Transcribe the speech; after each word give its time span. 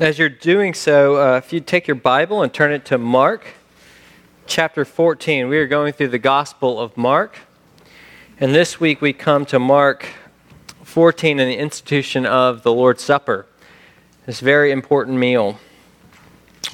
As 0.00 0.18
you're 0.18 0.28
doing 0.28 0.74
so, 0.74 1.14
uh, 1.22 1.36
if 1.36 1.52
you 1.52 1.60
take 1.60 1.86
your 1.86 1.94
Bible 1.94 2.42
and 2.42 2.52
turn 2.52 2.72
it 2.72 2.84
to 2.86 2.98
Mark 2.98 3.46
chapter 4.44 4.84
14, 4.84 5.48
we 5.48 5.56
are 5.56 5.68
going 5.68 5.92
through 5.92 6.08
the 6.08 6.18
Gospel 6.18 6.80
of 6.80 6.96
Mark. 6.96 7.38
And 8.40 8.52
this 8.52 8.80
week 8.80 9.00
we 9.00 9.12
come 9.12 9.46
to 9.46 9.60
Mark 9.60 10.08
14 10.82 11.38
in 11.38 11.46
the 11.46 11.56
institution 11.56 12.26
of 12.26 12.64
the 12.64 12.72
Lord's 12.72 13.04
Supper, 13.04 13.46
this 14.26 14.40
very 14.40 14.72
important 14.72 15.16
meal. 15.16 15.60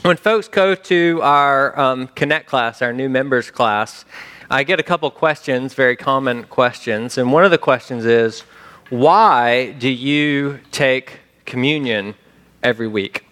When 0.01 0.17
folks 0.17 0.49
go 0.49 0.75
to 0.75 1.21
our 1.23 1.79
um, 1.79 2.07
Connect 2.15 2.47
class, 2.47 2.81
our 2.81 2.95
new 2.95 3.11
members 3.11 3.51
class, 3.51 4.07
I 4.51 4.65
get 4.65 4.81
a 4.81 4.83
couple 4.83 5.11
questions, 5.11 5.75
very 5.75 5.95
common 5.95 6.45
questions. 6.45 7.19
And 7.19 7.31
one 7.35 7.45
of 7.45 7.51
the 7.51 7.59
questions 7.59 8.07
is, 8.07 8.41
why 8.89 9.73
do 9.73 9.91
you 9.91 10.61
take 10.73 11.19
communion 11.45 12.15
every 12.63 12.89
week. 12.89 13.25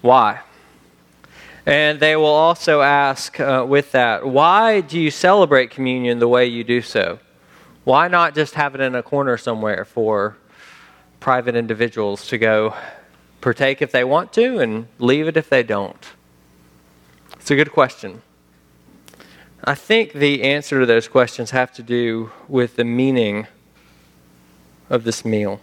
Why? 0.00 0.40
And 1.66 2.00
they 2.00 2.16
will 2.16 2.24
also 2.24 2.80
ask 2.80 3.38
uh, 3.38 3.64
with 3.68 3.92
that, 3.92 4.26
why 4.26 4.80
do 4.80 4.98
you 4.98 5.10
celebrate 5.10 5.70
communion 5.70 6.18
the 6.18 6.28
way 6.28 6.46
you 6.46 6.64
do 6.64 6.80
so? 6.80 7.18
Why 7.84 8.08
not 8.08 8.34
just 8.34 8.54
have 8.54 8.74
it 8.74 8.80
in 8.80 8.94
a 8.94 9.02
corner 9.02 9.36
somewhere 9.36 9.84
for 9.84 10.36
private 11.18 11.54
individuals 11.54 12.26
to 12.28 12.38
go 12.38 12.74
partake 13.40 13.82
if 13.82 13.92
they 13.92 14.04
want 14.04 14.32
to 14.34 14.58
and 14.58 14.86
leave 14.98 15.28
it 15.28 15.36
if 15.36 15.48
they 15.48 15.62
don't? 15.62 16.12
It's 17.34 17.50
a 17.50 17.56
good 17.56 17.72
question. 17.72 18.22
I 19.62 19.74
think 19.74 20.14
the 20.14 20.42
answer 20.42 20.80
to 20.80 20.86
those 20.86 21.08
questions 21.08 21.50
have 21.50 21.72
to 21.74 21.82
do 21.82 22.30
with 22.48 22.76
the 22.76 22.84
meaning 22.84 23.46
of 24.88 25.04
this 25.04 25.24
meal. 25.24 25.60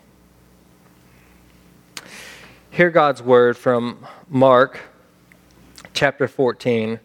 Hear 2.77 2.91
God's 2.91 3.23
word 3.23 3.57
from 3.57 4.05
Mark 4.29 4.79
chapter 5.95 6.27
14, 6.27 6.99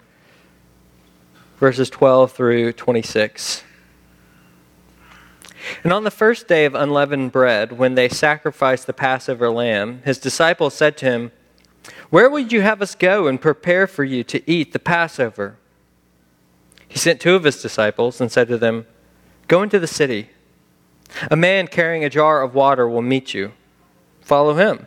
verses 1.56 1.88
12 1.88 2.30
through 2.30 2.74
26. 2.74 3.64
And 5.82 5.90
on 5.90 6.04
the 6.04 6.10
first 6.10 6.46
day 6.46 6.66
of 6.66 6.74
unleavened 6.74 7.32
bread, 7.32 7.78
when 7.78 7.94
they 7.94 8.10
sacrificed 8.10 8.86
the 8.86 8.92
Passover 8.92 9.48
lamb, 9.48 10.02
his 10.04 10.18
disciples 10.18 10.74
said 10.74 10.98
to 10.98 11.06
him, 11.06 11.32
Where 12.10 12.28
would 12.28 12.52
you 12.52 12.60
have 12.60 12.82
us 12.82 12.94
go 12.94 13.26
and 13.26 13.40
prepare 13.40 13.86
for 13.86 14.04
you 14.04 14.22
to 14.24 14.42
eat 14.46 14.74
the 14.74 14.78
Passover? 14.78 15.56
He 16.86 16.98
sent 16.98 17.18
two 17.18 17.34
of 17.34 17.44
his 17.44 17.62
disciples 17.62 18.20
and 18.20 18.30
said 18.30 18.48
to 18.48 18.58
them, 18.58 18.84
Go 19.48 19.62
into 19.62 19.78
the 19.78 19.86
city. 19.86 20.28
A 21.30 21.36
man 21.36 21.66
carrying 21.66 22.04
a 22.04 22.10
jar 22.10 22.42
of 22.42 22.54
water 22.54 22.86
will 22.86 23.00
meet 23.00 23.32
you. 23.32 23.52
Follow 24.20 24.52
him. 24.52 24.86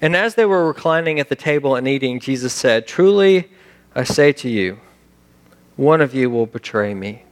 And 0.00 0.14
as 0.14 0.34
they 0.34 0.44
were 0.44 0.66
reclining 0.66 1.18
at 1.18 1.28
the 1.28 1.36
table 1.36 1.74
and 1.74 1.88
eating, 1.88 2.20
Jesus 2.20 2.52
said, 2.52 2.86
Truly, 2.86 3.48
I 3.94 4.04
say 4.04 4.32
to 4.32 4.48
you, 4.48 4.78
one 5.76 6.00
of 6.00 6.14
you 6.14 6.30
will 6.30 6.46
betray 6.46 6.94
me, 6.94 7.22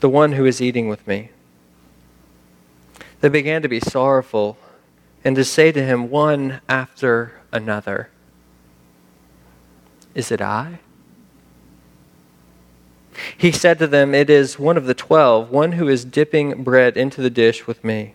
the 0.00 0.08
one 0.08 0.32
who 0.32 0.46
is 0.46 0.60
eating 0.60 0.88
with 0.88 1.06
me. 1.06 1.30
They 3.20 3.28
began 3.28 3.60
to 3.62 3.68
be 3.68 3.80
sorrowful 3.80 4.56
and 5.22 5.36
to 5.36 5.44
say 5.44 5.72
to 5.72 5.82
him 5.82 6.10
one 6.10 6.60
after 6.68 7.40
another, 7.52 8.08
Is 10.14 10.30
it 10.30 10.40
I? 10.40 10.80
He 13.36 13.52
said 13.52 13.78
to 13.80 13.86
them, 13.86 14.14
It 14.14 14.30
is 14.30 14.58
one 14.58 14.78
of 14.78 14.86
the 14.86 14.94
twelve, 14.94 15.50
one 15.50 15.72
who 15.72 15.88
is 15.88 16.04
dipping 16.04 16.62
bread 16.62 16.96
into 16.96 17.20
the 17.20 17.30
dish 17.30 17.66
with 17.66 17.84
me. 17.84 18.14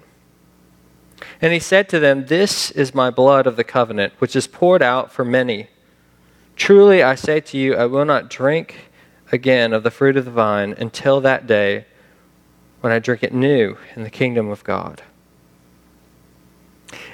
And 1.41 1.51
he 1.51 1.59
said 1.59 1.89
to 1.89 1.99
them, 1.99 2.27
This 2.27 2.69
is 2.71 2.93
my 2.93 3.09
blood 3.09 3.47
of 3.47 3.55
the 3.55 3.63
covenant, 3.63 4.13
which 4.19 4.35
is 4.35 4.45
poured 4.45 4.83
out 4.83 5.11
for 5.11 5.25
many. 5.25 5.67
Truly 6.55 7.01
I 7.01 7.15
say 7.15 7.39
to 7.39 7.57
you, 7.57 7.75
I 7.75 7.87
will 7.87 8.05
not 8.05 8.29
drink 8.29 8.91
again 9.31 9.73
of 9.73 9.81
the 9.81 9.89
fruit 9.89 10.17
of 10.17 10.25
the 10.25 10.31
vine 10.31 10.73
until 10.77 11.19
that 11.21 11.47
day 11.47 11.85
when 12.81 12.93
I 12.93 12.99
drink 12.99 13.23
it 13.23 13.33
new 13.33 13.77
in 13.95 14.03
the 14.03 14.09
kingdom 14.09 14.49
of 14.49 14.63
God. 14.63 15.01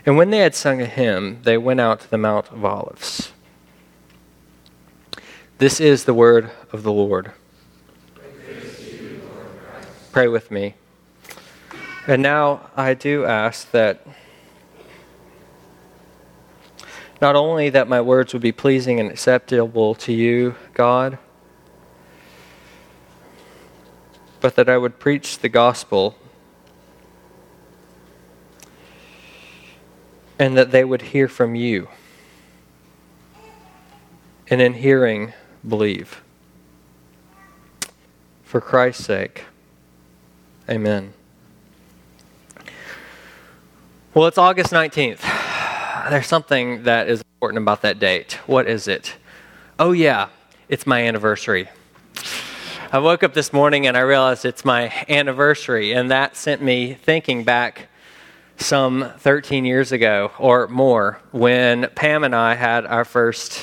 And 0.05 0.17
when 0.17 0.29
they 0.29 0.39
had 0.39 0.55
sung 0.55 0.81
a 0.81 0.85
hymn, 0.85 1.39
they 1.43 1.57
went 1.57 1.79
out 1.79 2.01
to 2.01 2.09
the 2.09 2.17
Mount 2.17 2.51
of 2.51 2.65
Olives. 2.65 3.31
This 5.59 5.79
is 5.79 6.05
the 6.05 6.13
word 6.13 6.51
of 6.71 6.83
the 6.83 6.91
Lord. 6.91 7.31
Pray 10.11 10.27
with 10.27 10.51
me. 10.51 10.75
And 12.07 12.23
now 12.23 12.69
I 12.73 12.93
do 12.93 13.25
ask 13.25 13.69
that 13.71 14.07
not 17.21 17.35
only 17.35 17.69
that 17.69 17.89
my 17.89 17.99
words 17.99 18.31
would 18.31 18.41
be 18.41 18.53
pleasing 18.53 18.97
and 18.97 19.11
acceptable 19.11 19.93
to 19.95 20.13
you, 20.13 20.55
God, 20.73 21.17
but 24.39 24.55
that 24.55 24.69
I 24.69 24.77
would 24.77 24.99
preach 24.99 25.39
the 25.39 25.49
gospel 25.49 26.15
and 30.39 30.55
that 30.55 30.71
they 30.71 30.85
would 30.85 31.01
hear 31.01 31.27
from 31.27 31.55
you. 31.55 31.89
And 34.49 34.61
in 34.61 34.75
hearing, 34.75 35.33
believe. 35.67 36.21
For 38.43 38.61
Christ's 38.61 39.03
sake, 39.03 39.43
amen. 40.69 41.13
Well, 44.17 44.25
it's 44.25 44.39
August 44.39 44.71
19th. 44.71 45.19
There's 46.09 46.25
something 46.25 46.81
that 46.85 47.07
is 47.07 47.21
important 47.35 47.61
about 47.61 47.83
that 47.83 47.99
date. 47.99 48.33
What 48.47 48.67
is 48.67 48.87
it? 48.87 49.15
Oh, 49.77 49.91
yeah, 49.91 50.29
it's 50.69 50.87
my 50.87 51.03
anniversary. 51.03 51.69
I 52.91 52.97
woke 52.97 53.21
up 53.21 53.35
this 53.35 53.53
morning 53.53 53.85
and 53.85 53.95
I 53.95 53.99
realized 53.99 54.43
it's 54.43 54.65
my 54.65 54.91
anniversary, 55.07 55.91
and 55.91 56.09
that 56.09 56.35
sent 56.35 56.63
me 56.63 56.95
thinking 56.95 57.43
back 57.43 57.89
some 58.57 59.13
13 59.19 59.65
years 59.65 59.91
ago 59.91 60.31
or 60.39 60.67
more 60.67 61.21
when 61.29 61.87
Pam 61.93 62.23
and 62.23 62.33
I 62.33 62.55
had 62.55 62.87
our 62.87 63.05
first 63.05 63.61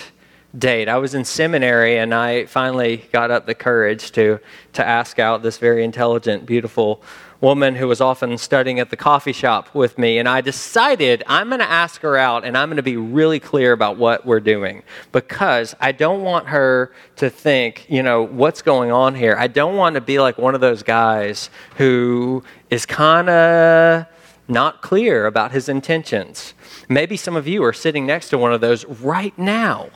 date. 0.56 0.88
I 0.88 0.98
was 0.98 1.14
in 1.14 1.24
seminary 1.24 1.98
and 1.98 2.14
I 2.14 2.46
finally 2.46 2.98
got 3.12 3.32
up 3.32 3.46
the 3.46 3.56
courage 3.56 4.12
to, 4.12 4.38
to 4.74 4.86
ask 4.86 5.18
out 5.18 5.42
this 5.42 5.58
very 5.58 5.82
intelligent, 5.82 6.46
beautiful 6.46 7.02
woman 7.44 7.74
who 7.74 7.86
was 7.86 8.00
often 8.00 8.38
studying 8.38 8.80
at 8.80 8.88
the 8.88 8.96
coffee 8.96 9.32
shop 9.32 9.72
with 9.74 9.98
me, 9.98 10.16
and 10.16 10.26
I 10.26 10.40
decided 10.40 11.22
I'm 11.26 11.48
going 11.48 11.60
to 11.60 11.70
ask 11.70 12.00
her 12.00 12.16
out 12.16 12.42
and 12.42 12.56
I'm 12.56 12.68
going 12.68 12.78
to 12.78 12.82
be 12.82 12.96
really 12.96 13.38
clear 13.38 13.72
about 13.72 13.98
what 13.98 14.24
we're 14.24 14.40
doing 14.40 14.82
because 15.12 15.76
I 15.78 15.92
don't 15.92 16.22
want 16.22 16.48
her 16.48 16.90
to 17.16 17.28
think, 17.28 17.86
you 17.90 18.02
know, 18.02 18.22
what's 18.22 18.62
going 18.62 18.90
on 18.90 19.14
here. 19.14 19.36
I 19.38 19.46
don't 19.46 19.76
want 19.76 19.94
to 19.94 20.00
be 20.00 20.18
like 20.18 20.38
one 20.38 20.54
of 20.54 20.62
those 20.62 20.82
guys 20.82 21.50
who 21.76 22.42
is 22.70 22.86
kind 22.86 23.28
of 23.28 24.06
not 24.48 24.80
clear 24.80 25.26
about 25.26 25.52
his 25.52 25.68
intentions. 25.68 26.54
Maybe 26.88 27.16
some 27.16 27.36
of 27.36 27.48
you 27.48 27.64
are 27.64 27.72
sitting 27.72 28.06
next 28.06 28.28
to 28.30 28.38
one 28.38 28.52
of 28.52 28.60
those 28.60 28.84
right 28.84 29.36
now. 29.38 29.88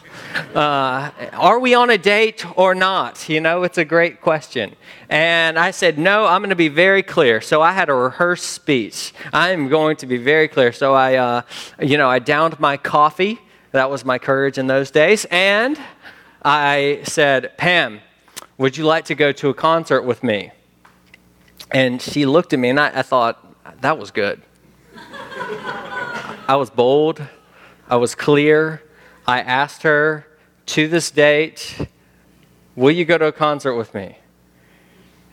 Uh, 0.54 1.10
are 1.34 1.58
we 1.58 1.74
on 1.74 1.90
a 1.90 1.98
date 1.98 2.46
or 2.56 2.74
not? 2.74 3.28
You 3.28 3.40
know, 3.40 3.62
it's 3.62 3.78
a 3.78 3.84
great 3.84 4.20
question. 4.20 4.74
And 5.08 5.58
I 5.58 5.70
said, 5.70 5.98
No, 5.98 6.26
I'm 6.26 6.40
going 6.40 6.50
to 6.50 6.56
be 6.56 6.68
very 6.68 7.02
clear. 7.02 7.40
So 7.40 7.60
I 7.60 7.72
had 7.72 7.88
a 7.88 7.94
rehearsed 7.94 8.46
speech. 8.46 9.12
I 9.32 9.50
am 9.50 9.68
going 9.68 9.96
to 9.98 10.06
be 10.06 10.16
very 10.16 10.48
clear. 10.48 10.72
So 10.72 10.94
I, 10.94 11.16
uh, 11.16 11.42
you 11.80 11.98
know, 11.98 12.08
I 12.08 12.18
downed 12.18 12.58
my 12.58 12.76
coffee 12.76 13.38
That 13.72 13.90
was 13.90 14.04
my 14.04 14.18
courage 14.18 14.56
in 14.56 14.66
those 14.66 14.90
days. 14.90 15.26
And 15.30 15.78
I 16.42 17.00
said, 17.04 17.56
Pam, 17.58 18.00
would 18.56 18.76
you 18.76 18.84
like 18.84 19.04
to 19.06 19.14
go 19.14 19.32
to 19.32 19.48
a 19.50 19.54
concert 19.54 20.02
with 20.02 20.22
me? 20.22 20.52
And 21.70 22.00
she 22.00 22.24
looked 22.24 22.52
at 22.54 22.58
me, 22.58 22.70
and 22.70 22.80
I, 22.80 23.00
I 23.00 23.02
thought, 23.02 23.44
that 23.82 23.98
was 23.98 24.10
good. 24.10 24.42
I 26.48 26.56
was 26.56 26.70
bold, 26.70 27.22
I 27.88 27.96
was 27.96 28.14
clear. 28.14 28.82
I 29.26 29.40
asked 29.40 29.82
her 29.82 30.26
to 30.66 30.88
this 30.88 31.10
date, 31.10 31.86
Will 32.74 32.90
you 32.90 33.04
go 33.04 33.18
to 33.18 33.26
a 33.26 33.32
concert 33.32 33.74
with 33.74 33.92
me? 33.92 34.16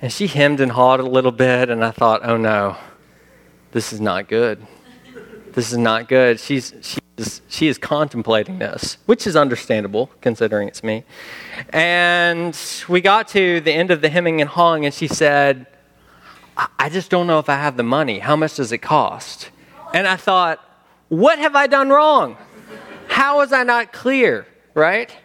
And 0.02 0.12
she 0.12 0.28
hemmed 0.28 0.60
and 0.60 0.74
hawed 0.74 1.00
a 1.00 1.06
little 1.06 1.32
bit, 1.32 1.70
and 1.70 1.86
I 1.86 1.92
thought, 1.92 2.20
Oh 2.26 2.36
no, 2.36 2.76
this 3.72 3.94
is 3.94 4.02
not 4.02 4.28
good. 4.28 4.68
This 5.54 5.72
is 5.72 5.78
not 5.78 6.10
good. 6.10 6.38
She's, 6.38 6.74
she, 6.82 7.00
is, 7.16 7.42
she 7.48 7.70
is 7.70 7.78
contemplating 7.78 8.60
this, 8.60 8.98
which 9.06 9.26
is 9.26 9.38
understandable 9.38 10.12
considering 10.20 10.68
it's 10.68 10.84
me. 10.84 11.06
And 11.70 12.60
we 12.90 13.00
got 13.00 13.30
to 13.30 13.62
the 13.62 13.72
end 13.72 13.90
of 13.90 14.02
the 14.02 14.10
hemming 14.10 14.42
and 14.42 14.50
hawing, 14.50 14.84
and 14.84 14.94
she 14.94 15.08
said, 15.08 15.66
I 16.78 16.90
just 16.90 17.10
don't 17.10 17.26
know 17.26 17.40
if 17.40 17.48
I 17.48 17.56
have 17.56 17.78
the 17.78 17.84
money. 17.84 18.20
How 18.20 18.36
much 18.36 18.56
does 18.56 18.74
it 18.74 18.80
cost? 18.80 19.50
And 19.94 20.08
I 20.08 20.18
thought, 20.18 20.60
what 21.10 21.40
have 21.40 21.56
I 21.56 21.68
done 21.68 21.90
wrong? 21.90 22.38
How 23.07 23.38
was 23.38 23.54
I 23.54 23.63
not 23.63 23.94
clear, 23.94 24.48
right? 24.74 25.16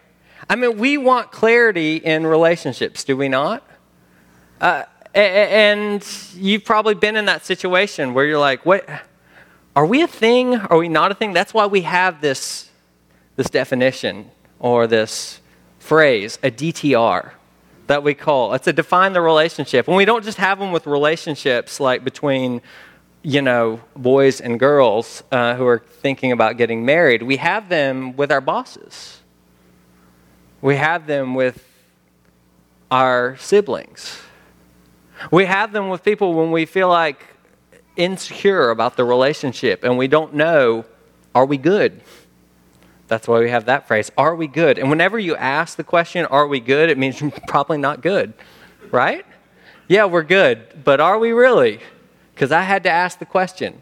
I 0.49 0.55
mean, 0.55 0.77
we 0.77 0.97
want 0.97 1.31
clarity 1.31 1.97
in 1.97 2.25
relationships, 2.25 3.03
do 3.03 3.15
we 3.17 3.29
not? 3.29 3.67
Uh, 4.59 4.83
and 5.13 6.05
you've 6.35 6.63
probably 6.63 6.93
been 6.93 7.15
in 7.15 7.25
that 7.25 7.45
situation 7.45 8.13
where 8.13 8.25
you're 8.25 8.39
like, 8.39 8.65
what? 8.65 8.87
Are 9.75 9.85
we 9.85 10.01
a 10.01 10.07
thing? 10.07 10.55
Are 10.55 10.77
we 10.77 10.89
not 10.89 11.11
a 11.11 11.15
thing? 11.15 11.33
That's 11.33 11.53
why 11.53 11.65
we 11.65 11.81
have 11.81 12.21
this, 12.21 12.69
this 13.35 13.49
definition 13.49 14.29
or 14.59 14.87
this 14.87 15.39
phrase, 15.79 16.37
a 16.43 16.51
DTR 16.51 17.31
that 17.87 18.03
we 18.03 18.13
call. 18.13 18.53
It's 18.53 18.67
a 18.67 18.73
define 18.73 19.13
the 19.13 19.21
relationship. 19.21 19.87
And 19.87 19.97
we 19.97 20.05
don't 20.05 20.23
just 20.23 20.37
have 20.37 20.59
them 20.59 20.71
with 20.71 20.85
relationships 20.85 21.79
like 21.79 22.03
between, 22.03 22.61
you 23.23 23.41
know, 23.41 23.79
boys 23.95 24.41
and 24.41 24.59
girls 24.59 25.23
uh, 25.31 25.55
who 25.55 25.65
are 25.67 25.79
thinking 25.79 26.31
about 26.31 26.57
getting 26.57 26.85
married. 26.85 27.21
We 27.21 27.37
have 27.37 27.69
them 27.69 28.15
with 28.15 28.31
our 28.31 28.41
bosses. 28.41 29.19
We 30.61 30.75
have 30.75 31.07
them 31.07 31.35
with 31.35 31.63
our 32.89 33.37
siblings. 33.37 34.19
We 35.31 35.45
have 35.45 35.71
them 35.71 35.89
with 35.89 36.03
people 36.03 36.33
when 36.33 36.51
we 36.51 36.65
feel 36.65 36.89
like 36.89 37.23
insecure 37.95 38.69
about 38.69 38.95
the 38.97 39.05
relationship 39.05 39.83
and 39.83 39.97
we 39.97 40.07
don't 40.07 40.33
know 40.33 40.85
are 41.33 41.45
we 41.45 41.57
good? 41.57 42.01
That's 43.07 43.27
why 43.27 43.39
we 43.39 43.49
have 43.49 43.65
that 43.65 43.87
phrase. 43.87 44.11
Are 44.17 44.35
we 44.35 44.47
good? 44.47 44.77
And 44.77 44.89
whenever 44.89 45.17
you 45.17 45.35
ask 45.35 45.77
the 45.77 45.83
question, 45.83 46.25
are 46.25 46.47
we 46.47 46.59
good? 46.59 46.89
It 46.89 46.97
means 46.97 47.21
probably 47.47 47.77
not 47.77 48.01
good, 48.01 48.33
right? 48.91 49.25
Yeah, 49.87 50.05
we're 50.05 50.23
good, 50.23 50.83
but 50.83 50.99
are 50.99 51.19
we 51.19 51.31
really? 51.31 51.79
Because 52.33 52.51
I 52.51 52.61
had 52.61 52.83
to 52.83 52.89
ask 52.89 53.19
the 53.19 53.25
question. 53.25 53.81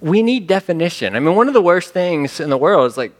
We 0.00 0.22
need 0.22 0.46
definition. 0.46 1.14
I 1.14 1.20
mean, 1.20 1.34
one 1.34 1.48
of 1.48 1.54
the 1.54 1.62
worst 1.62 1.92
things 1.92 2.40
in 2.40 2.50
the 2.50 2.58
world 2.58 2.90
is 2.90 2.96
like 2.96 3.12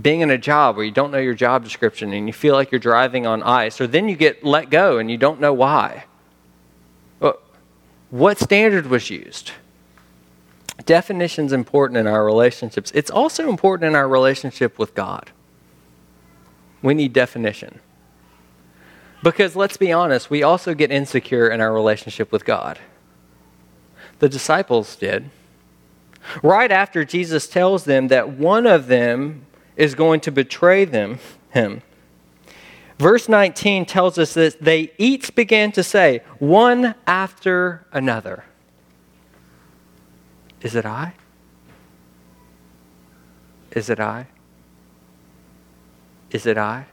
being 0.00 0.20
in 0.20 0.30
a 0.30 0.38
job 0.38 0.76
where 0.76 0.84
you 0.84 0.90
don't 0.90 1.10
know 1.10 1.18
your 1.18 1.34
job 1.34 1.64
description 1.64 2.12
and 2.12 2.26
you 2.26 2.32
feel 2.32 2.54
like 2.54 2.70
you're 2.70 2.78
driving 2.78 3.26
on 3.26 3.42
ice, 3.42 3.80
or 3.80 3.86
then 3.86 4.08
you 4.08 4.16
get 4.16 4.44
let 4.44 4.70
go 4.70 4.98
and 4.98 5.10
you 5.10 5.16
don't 5.16 5.40
know 5.40 5.52
why. 5.52 6.04
What 8.10 8.38
standard 8.38 8.88
was 8.88 9.08
used? 9.08 9.52
Definition's 10.84 11.54
important 11.54 11.96
in 11.96 12.06
our 12.06 12.26
relationships. 12.26 12.92
It's 12.94 13.10
also 13.10 13.48
important 13.48 13.88
in 13.88 13.96
our 13.96 14.06
relationship 14.06 14.78
with 14.78 14.94
God. 14.94 15.30
We 16.82 16.92
need 16.92 17.14
definition. 17.14 17.80
Because 19.22 19.54
let's 19.54 19.76
be 19.76 19.92
honest, 19.92 20.30
we 20.30 20.42
also 20.42 20.74
get 20.74 20.90
insecure 20.90 21.48
in 21.48 21.60
our 21.60 21.72
relationship 21.72 22.32
with 22.32 22.44
God. 22.44 22.78
The 24.18 24.28
disciples 24.28 24.96
did. 24.96 25.30
Right 26.42 26.70
after 26.70 27.04
Jesus 27.04 27.48
tells 27.48 27.84
them 27.84 28.08
that 28.08 28.30
one 28.30 28.66
of 28.66 28.86
them 28.86 29.46
is 29.76 29.94
going 29.94 30.20
to 30.20 30.32
betray 30.32 30.84
them, 30.84 31.18
him. 31.50 31.82
Verse 32.98 33.28
19 33.28 33.86
tells 33.86 34.18
us 34.18 34.34
that 34.34 34.60
they 34.60 34.92
each 34.98 35.34
began 35.34 35.72
to 35.72 35.82
say, 35.82 36.22
one 36.38 36.94
after 37.06 37.86
another. 37.92 38.44
Is 40.60 40.76
it 40.76 40.86
I? 40.86 41.14
Is 43.72 43.90
it 43.90 43.98
I? 43.98 44.28
Is 46.30 46.46
it 46.46 46.56
I? 46.56 46.86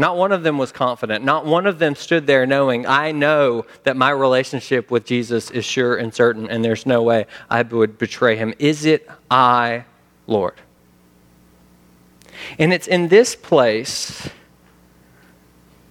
Not 0.00 0.16
one 0.16 0.32
of 0.32 0.42
them 0.42 0.56
was 0.56 0.72
confident. 0.72 1.26
Not 1.26 1.44
one 1.44 1.66
of 1.66 1.78
them 1.78 1.94
stood 1.94 2.26
there 2.26 2.46
knowing, 2.46 2.86
I 2.86 3.12
know 3.12 3.66
that 3.82 3.98
my 3.98 4.08
relationship 4.08 4.90
with 4.90 5.04
Jesus 5.04 5.50
is 5.50 5.66
sure 5.66 5.94
and 5.94 6.14
certain, 6.14 6.48
and 6.48 6.64
there's 6.64 6.86
no 6.86 7.02
way 7.02 7.26
I 7.50 7.60
would 7.60 7.98
betray 7.98 8.34
him. 8.34 8.54
Is 8.58 8.86
it 8.86 9.06
I, 9.30 9.84
Lord? 10.26 10.54
And 12.58 12.72
it's 12.72 12.86
in 12.86 13.08
this 13.08 13.36
place 13.36 14.30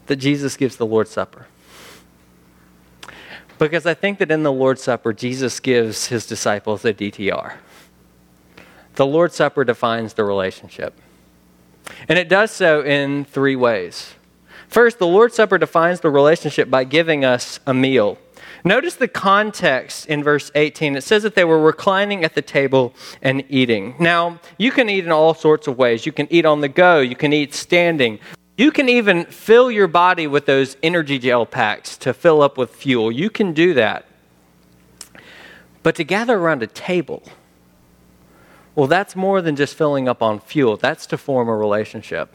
that 0.08 0.16
Jesus 0.16 0.58
gives 0.58 0.78
the 0.78 0.88
Lord's 0.88 1.12
Supper. 1.12 1.46
Because 3.60 3.86
I 3.86 3.94
think 3.94 4.18
that 4.18 4.32
in 4.32 4.42
the 4.42 4.52
Lord's 4.52 4.82
Supper, 4.82 5.14
Jesus 5.14 5.60
gives 5.60 6.08
his 6.08 6.26
disciples 6.26 6.84
a 6.84 6.96
DTR. 6.96 7.58
The 8.96 9.06
Lord's 9.06 9.36
Supper 9.36 9.64
defines 9.64 10.16
the 10.16 10.24
relationship. 10.24 11.00
And 12.08 12.18
it 12.20 12.30
does 12.30 12.52
so 12.52 12.82
in 12.84 13.26
three 13.26 13.56
ways. 13.56 14.16
First, 14.68 15.00
the 15.00 15.08
Lord's 15.08 15.36
Supper 15.36 15.58
defines 15.58 16.02
the 16.02 16.10
relationship 16.10 16.70
by 16.70 16.84
giving 16.84 17.26
us 17.26 17.60
a 17.66 17.74
meal. 17.74 18.18
Notice 18.64 18.96
the 18.96 19.08
context 19.08 20.06
in 20.08 20.24
verse 20.24 20.52
18. 20.54 20.96
It 20.96 21.02
says 21.02 21.24
that 21.24 21.34
they 21.34 21.46
were 21.46 21.60
reclining 21.60 22.24
at 22.24 22.36
the 22.36 22.42
table 22.42 22.94
and 23.22 23.44
eating. 23.50 23.96
Now, 24.00 24.40
you 24.58 24.72
can 24.72 24.90
eat 24.90 25.06
in 25.06 25.12
all 25.12 25.34
sorts 25.34 25.68
of 25.68 25.78
ways. 25.78 26.06
You 26.06 26.12
can 26.12 26.28
eat 26.30 26.46
on 26.46 26.62
the 26.62 26.68
go, 26.68 27.00
you 27.00 27.16
can 27.16 27.34
eat 27.34 27.54
standing, 27.54 28.20
you 28.58 28.72
can 28.72 28.90
even 28.90 29.26
fill 29.26 29.72
your 29.72 29.88
body 29.88 30.28
with 30.28 30.46
those 30.46 30.76
energy 30.84 31.18
gel 31.18 31.46
packs 31.46 31.96
to 31.98 32.14
fill 32.14 32.42
up 32.42 32.58
with 32.58 32.76
fuel. 32.76 33.12
You 33.12 33.30
can 33.30 33.54
do 33.54 33.74
that. 33.76 34.06
But 35.82 35.96
to 35.96 36.04
gather 36.04 36.38
around 36.38 36.62
a 36.62 36.68
table, 36.68 37.24
well, 38.80 38.88
that's 38.88 39.14
more 39.14 39.42
than 39.42 39.58
just 39.58 39.76
filling 39.76 40.08
up 40.08 40.22
on 40.22 40.40
fuel, 40.40 40.78
that's 40.78 41.06
to 41.08 41.18
form 41.18 41.50
a 41.50 41.56
relationship. 41.56 42.34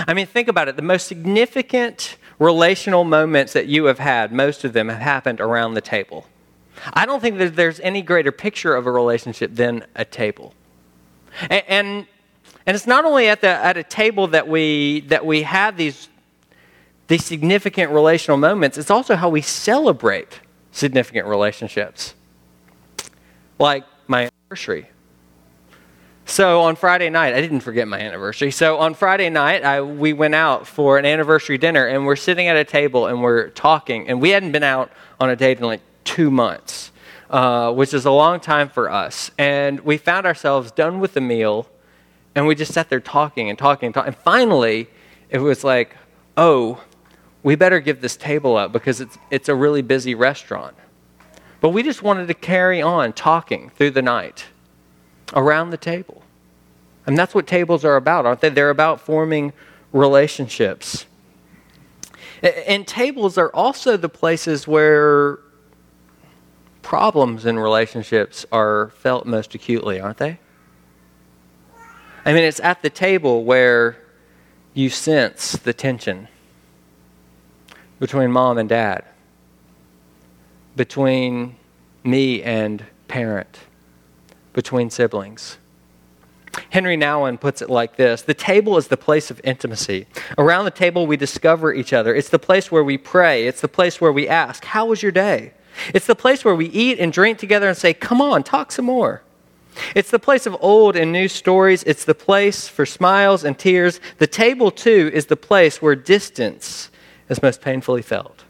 I 0.00 0.14
mean, 0.14 0.26
think 0.26 0.48
about 0.48 0.66
it. 0.66 0.74
The 0.74 0.82
most 0.82 1.06
significant 1.06 2.16
relational 2.40 3.04
moments 3.04 3.52
that 3.52 3.66
you 3.68 3.84
have 3.84 4.00
had, 4.00 4.32
most 4.32 4.64
of 4.64 4.72
them 4.72 4.88
have 4.88 4.98
happened 4.98 5.40
around 5.40 5.74
the 5.74 5.80
table. 5.80 6.26
I 6.92 7.06
don't 7.06 7.20
think 7.20 7.38
that 7.38 7.54
there's 7.54 7.78
any 7.78 8.02
greater 8.02 8.32
picture 8.32 8.74
of 8.74 8.88
a 8.88 8.90
relationship 8.90 9.54
than 9.54 9.86
a 9.94 10.04
table. 10.04 10.54
And, 11.48 11.62
and 11.68 12.06
and 12.66 12.74
it's 12.74 12.88
not 12.88 13.04
only 13.04 13.28
at, 13.28 13.40
the, 13.40 13.48
at 13.48 13.76
a 13.76 13.84
table 13.84 14.26
that 14.28 14.48
we, 14.48 15.02
that 15.02 15.24
we 15.24 15.42
have 15.42 15.76
these, 15.76 16.08
these 17.06 17.24
significant 17.24 17.92
relational 17.92 18.38
moments, 18.38 18.76
it's 18.76 18.90
also 18.90 19.14
how 19.14 19.28
we 19.28 19.40
celebrate 19.40 20.40
significant 20.72 21.28
relationships. 21.28 22.16
Like 23.60 23.84
my 24.08 24.30
anniversary. 24.50 24.88
So 26.28 26.62
on 26.62 26.74
Friday 26.74 27.08
night, 27.08 27.34
I 27.34 27.40
didn't 27.40 27.60
forget 27.60 27.86
my 27.86 28.00
anniversary. 28.00 28.50
So 28.50 28.78
on 28.78 28.94
Friday 28.94 29.30
night, 29.30 29.62
I, 29.62 29.80
we 29.80 30.12
went 30.12 30.34
out 30.34 30.66
for 30.66 30.98
an 30.98 31.06
anniversary 31.06 31.56
dinner, 31.56 31.86
and 31.86 32.04
we're 32.04 32.16
sitting 32.16 32.48
at 32.48 32.56
a 32.56 32.64
table 32.64 33.06
and 33.06 33.22
we're 33.22 33.50
talking. 33.50 34.08
And 34.08 34.20
we 34.20 34.30
hadn't 34.30 34.50
been 34.50 34.64
out 34.64 34.90
on 35.20 35.30
a 35.30 35.36
date 35.36 35.58
in 35.58 35.64
like 35.64 35.82
two 36.02 36.28
months, 36.28 36.90
uh, 37.30 37.72
which 37.72 37.94
is 37.94 38.06
a 38.06 38.10
long 38.10 38.40
time 38.40 38.68
for 38.68 38.90
us. 38.90 39.30
And 39.38 39.78
we 39.80 39.98
found 39.98 40.26
ourselves 40.26 40.72
done 40.72 40.98
with 40.98 41.14
the 41.14 41.20
meal, 41.20 41.68
and 42.34 42.44
we 42.44 42.56
just 42.56 42.74
sat 42.74 42.90
there 42.90 43.00
talking 43.00 43.48
and 43.48 43.56
talking 43.56 43.86
and 43.86 43.94
talking. 43.94 44.08
And 44.08 44.16
finally, 44.16 44.88
it 45.30 45.38
was 45.38 45.62
like, 45.62 45.96
oh, 46.36 46.82
we 47.44 47.54
better 47.54 47.78
give 47.78 48.00
this 48.00 48.16
table 48.16 48.56
up 48.56 48.72
because 48.72 49.00
it's, 49.00 49.16
it's 49.30 49.48
a 49.48 49.54
really 49.54 49.80
busy 49.80 50.16
restaurant. 50.16 50.74
But 51.60 51.68
we 51.68 51.84
just 51.84 52.02
wanted 52.02 52.26
to 52.26 52.34
carry 52.34 52.82
on 52.82 53.12
talking 53.12 53.70
through 53.70 53.92
the 53.92 54.02
night 54.02 54.46
around 55.34 55.70
the 55.70 55.76
table. 55.76 56.22
And 57.06 57.16
that's 57.16 57.34
what 57.34 57.46
tables 57.46 57.84
are 57.84 57.96
about, 57.96 58.26
aren't 58.26 58.40
they? 58.40 58.48
They're 58.48 58.70
about 58.70 59.00
forming 59.00 59.52
relationships. 59.92 61.06
And 62.42 62.86
tables 62.86 63.38
are 63.38 63.50
also 63.50 63.96
the 63.96 64.08
places 64.08 64.66
where 64.68 65.38
problems 66.82 67.46
in 67.46 67.58
relationships 67.58 68.44
are 68.52 68.90
felt 68.90 69.26
most 69.26 69.54
acutely, 69.54 70.00
aren't 70.00 70.18
they? 70.18 70.38
I 72.24 72.32
mean, 72.32 72.44
it's 72.44 72.60
at 72.60 72.82
the 72.82 72.90
table 72.90 73.44
where 73.44 73.96
you 74.74 74.90
sense 74.90 75.52
the 75.52 75.72
tension 75.72 76.28
between 77.98 78.30
mom 78.30 78.58
and 78.58 78.68
dad, 78.68 79.04
between 80.76 81.56
me 82.04 82.42
and 82.42 82.84
parent, 83.08 83.60
between 84.56 84.88
siblings. 84.88 85.58
Henri 86.70 86.96
Nouwen 86.96 87.38
puts 87.38 87.60
it 87.60 87.68
like 87.68 87.96
this 87.96 88.22
The 88.22 88.34
table 88.34 88.78
is 88.78 88.88
the 88.88 88.96
place 88.96 89.30
of 89.30 89.40
intimacy. 89.44 90.06
Around 90.38 90.64
the 90.64 90.70
table, 90.70 91.06
we 91.06 91.18
discover 91.18 91.72
each 91.72 91.92
other. 91.92 92.14
It's 92.14 92.30
the 92.30 92.38
place 92.38 92.72
where 92.72 92.82
we 92.82 92.96
pray. 92.96 93.46
It's 93.46 93.60
the 93.60 93.68
place 93.68 94.00
where 94.00 94.10
we 94.10 94.26
ask, 94.26 94.64
How 94.64 94.86
was 94.86 95.02
your 95.02 95.12
day? 95.12 95.52
It's 95.92 96.06
the 96.06 96.14
place 96.14 96.42
where 96.42 96.54
we 96.54 96.66
eat 96.66 96.98
and 96.98 97.12
drink 97.12 97.38
together 97.38 97.68
and 97.68 97.76
say, 97.76 97.92
Come 97.92 98.22
on, 98.22 98.42
talk 98.42 98.72
some 98.72 98.86
more. 98.86 99.22
It's 99.94 100.10
the 100.10 100.18
place 100.18 100.46
of 100.46 100.56
old 100.60 100.96
and 100.96 101.12
new 101.12 101.28
stories. 101.28 101.82
It's 101.82 102.06
the 102.06 102.14
place 102.14 102.66
for 102.66 102.86
smiles 102.86 103.44
and 103.44 103.58
tears. 103.58 104.00
The 104.16 104.26
table, 104.26 104.70
too, 104.70 105.10
is 105.12 105.26
the 105.26 105.36
place 105.36 105.82
where 105.82 105.94
distance 105.94 106.88
is 107.28 107.42
most 107.42 107.60
painfully 107.60 108.00
felt. 108.00 108.45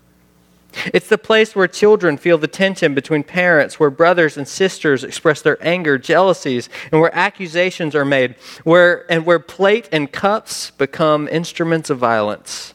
It's 0.92 1.08
the 1.08 1.18
place 1.18 1.54
where 1.54 1.68
children 1.68 2.16
feel 2.16 2.38
the 2.38 2.48
tension 2.48 2.94
between 2.94 3.22
parents, 3.22 3.80
where 3.80 3.90
brothers 3.90 4.36
and 4.36 4.46
sisters 4.46 5.04
express 5.04 5.42
their 5.42 5.58
anger, 5.60 5.98
jealousies, 5.98 6.68
and 6.92 7.00
where 7.00 7.14
accusations 7.14 7.94
are 7.94 8.04
made, 8.04 8.34
where, 8.64 9.10
and 9.10 9.26
where 9.26 9.38
plate 9.38 9.88
and 9.92 10.10
cups 10.10 10.70
become 10.72 11.28
instruments 11.28 11.90
of 11.90 11.98
violence. 11.98 12.74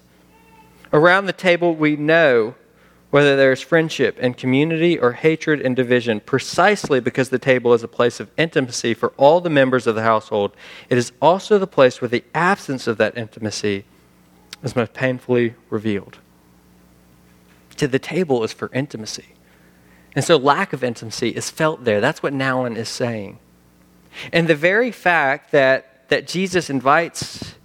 Around 0.93 1.25
the 1.25 1.33
table, 1.33 1.75
we 1.75 1.95
know 1.95 2.55
whether 3.11 3.35
there 3.35 3.51
is 3.51 3.61
friendship 3.61 4.17
and 4.21 4.37
community 4.37 4.97
or 4.97 5.11
hatred 5.11 5.61
and 5.61 5.75
division, 5.75 6.21
precisely 6.21 6.99
because 6.99 7.29
the 7.29 7.39
table 7.39 7.73
is 7.73 7.83
a 7.83 7.87
place 7.87 8.19
of 8.19 8.31
intimacy 8.37 8.93
for 8.93 9.09
all 9.17 9.41
the 9.41 9.49
members 9.49 9.85
of 9.85 9.95
the 9.95 10.01
household. 10.01 10.55
It 10.89 10.97
is 10.97 11.11
also 11.21 11.59
the 11.59 11.67
place 11.67 12.01
where 12.01 12.07
the 12.07 12.23
absence 12.33 12.87
of 12.87 12.97
that 12.97 13.17
intimacy 13.17 13.85
is 14.63 14.75
most 14.75 14.93
painfully 14.93 15.55
revealed. 15.69 16.19
To 17.81 17.87
the 17.87 17.97
table 17.97 18.43
is 18.43 18.53
for 18.53 18.69
intimacy. 18.75 19.29
And 20.15 20.23
so 20.23 20.37
lack 20.37 20.71
of 20.71 20.83
intimacy 20.83 21.29
is 21.29 21.49
felt 21.49 21.83
there. 21.83 21.99
That's 21.99 22.21
what 22.21 22.31
Nouwen 22.31 22.77
is 22.77 22.89
saying. 22.89 23.39
And 24.31 24.47
the 24.47 24.53
very 24.53 24.91
fact 24.91 25.51
that, 25.51 26.07
that 26.09 26.27
Jesus 26.27 26.69
invites 26.69 27.55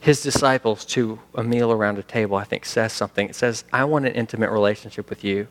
his 0.00 0.22
disciples 0.22 0.86
to 0.86 1.20
a 1.34 1.42
meal 1.42 1.70
around 1.70 1.98
a 1.98 2.02
table, 2.02 2.38
I 2.38 2.44
think, 2.44 2.64
says 2.64 2.94
something. 2.94 3.28
It 3.28 3.34
says, 3.34 3.64
I 3.70 3.84
want 3.84 4.06
an 4.06 4.14
intimate 4.14 4.50
relationship 4.50 5.10
with 5.10 5.22
you. 5.22 5.48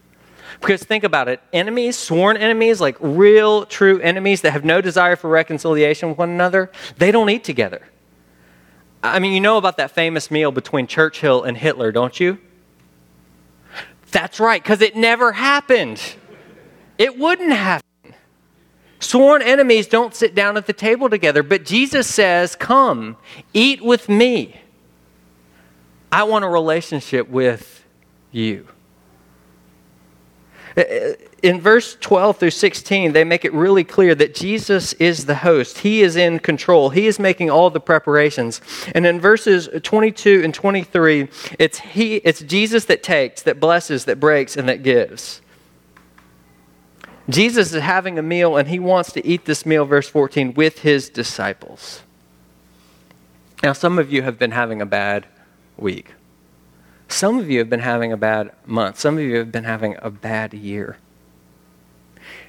Because 0.61 0.83
think 0.83 1.03
about 1.03 1.27
it 1.27 1.39
enemies, 1.53 1.95
sworn 1.95 2.37
enemies, 2.37 2.81
like 2.81 2.97
real, 2.99 3.67
true 3.67 3.99
enemies 3.99 4.41
that 4.41 4.49
have 4.49 4.65
no 4.65 4.81
desire 4.81 5.15
for 5.15 5.29
reconciliation 5.29 6.09
with 6.09 6.17
one 6.17 6.31
another, 6.31 6.71
they 6.97 7.11
don't 7.11 7.29
eat 7.29 7.43
together. 7.43 7.83
I 9.03 9.19
mean, 9.19 9.33
you 9.33 9.41
know 9.41 9.57
about 9.57 9.77
that 9.77 9.91
famous 9.91 10.31
meal 10.31 10.51
between 10.51 10.87
Churchill 10.87 11.43
and 11.43 11.55
Hitler, 11.55 11.91
don't 11.91 12.19
you? 12.19 12.39
That's 14.11 14.39
right, 14.39 14.61
because 14.61 14.81
it 14.81 14.95
never 14.95 15.31
happened. 15.31 16.01
It 16.97 17.17
wouldn't 17.17 17.51
happen. 17.51 17.83
Sworn 18.99 19.41
enemies 19.41 19.87
don't 19.87 20.15
sit 20.15 20.33
down 20.33 20.57
at 20.57 20.65
the 20.65 20.73
table 20.73 21.09
together, 21.09 21.43
but 21.43 21.65
Jesus 21.65 22.07
says, 22.07 22.55
Come, 22.55 23.17
eat 23.53 23.81
with 23.81 24.09
me. 24.09 24.59
I 26.11 26.23
want 26.23 26.45
a 26.45 26.47
relationship 26.47 27.29
with 27.29 27.85
you. 28.31 28.67
Uh, 30.77 30.81
uh, 30.81 31.13
in 31.41 31.59
verse 31.59 31.97
12 32.01 32.37
through 32.37 32.51
16, 32.51 33.13
they 33.13 33.23
make 33.23 33.45
it 33.45 33.53
really 33.53 33.83
clear 33.83 34.13
that 34.13 34.35
Jesus 34.35 34.93
is 34.93 35.25
the 35.25 35.35
host. 35.35 35.79
He 35.79 36.01
is 36.01 36.15
in 36.15 36.39
control. 36.39 36.89
He 36.89 37.07
is 37.07 37.19
making 37.19 37.49
all 37.49 37.69
the 37.69 37.79
preparations. 37.79 38.61
And 38.93 39.05
in 39.05 39.19
verses 39.19 39.69
22 39.83 40.41
and 40.43 40.53
23, 40.53 41.29
it's, 41.57 41.79
he, 41.79 42.17
it's 42.17 42.41
Jesus 42.41 42.85
that 42.85 43.01
takes, 43.01 43.41
that 43.43 43.59
blesses, 43.59 44.05
that 44.05 44.19
breaks, 44.19 44.55
and 44.55 44.69
that 44.69 44.83
gives. 44.83 45.41
Jesus 47.29 47.73
is 47.73 47.81
having 47.81 48.17
a 48.17 48.21
meal, 48.21 48.55
and 48.55 48.67
he 48.67 48.79
wants 48.79 49.11
to 49.13 49.25
eat 49.25 49.45
this 49.45 49.65
meal, 49.65 49.85
verse 49.85 50.07
14, 50.07 50.53
with 50.53 50.79
his 50.79 51.09
disciples. 51.09 52.01
Now, 53.63 53.73
some 53.73 53.99
of 53.99 54.13
you 54.13 54.21
have 54.21 54.37
been 54.37 54.51
having 54.51 54.81
a 54.81 54.85
bad 54.85 55.25
week. 55.75 56.13
Some 57.07 57.39
of 57.39 57.49
you 57.49 57.59
have 57.59 57.69
been 57.69 57.79
having 57.79 58.11
a 58.11 58.17
bad 58.17 58.51
month. 58.65 58.99
Some 58.99 59.17
of 59.17 59.23
you 59.23 59.37
have 59.37 59.51
been 59.51 59.63
having 59.63 59.95
a 60.01 60.09
bad 60.09 60.53
year 60.53 60.97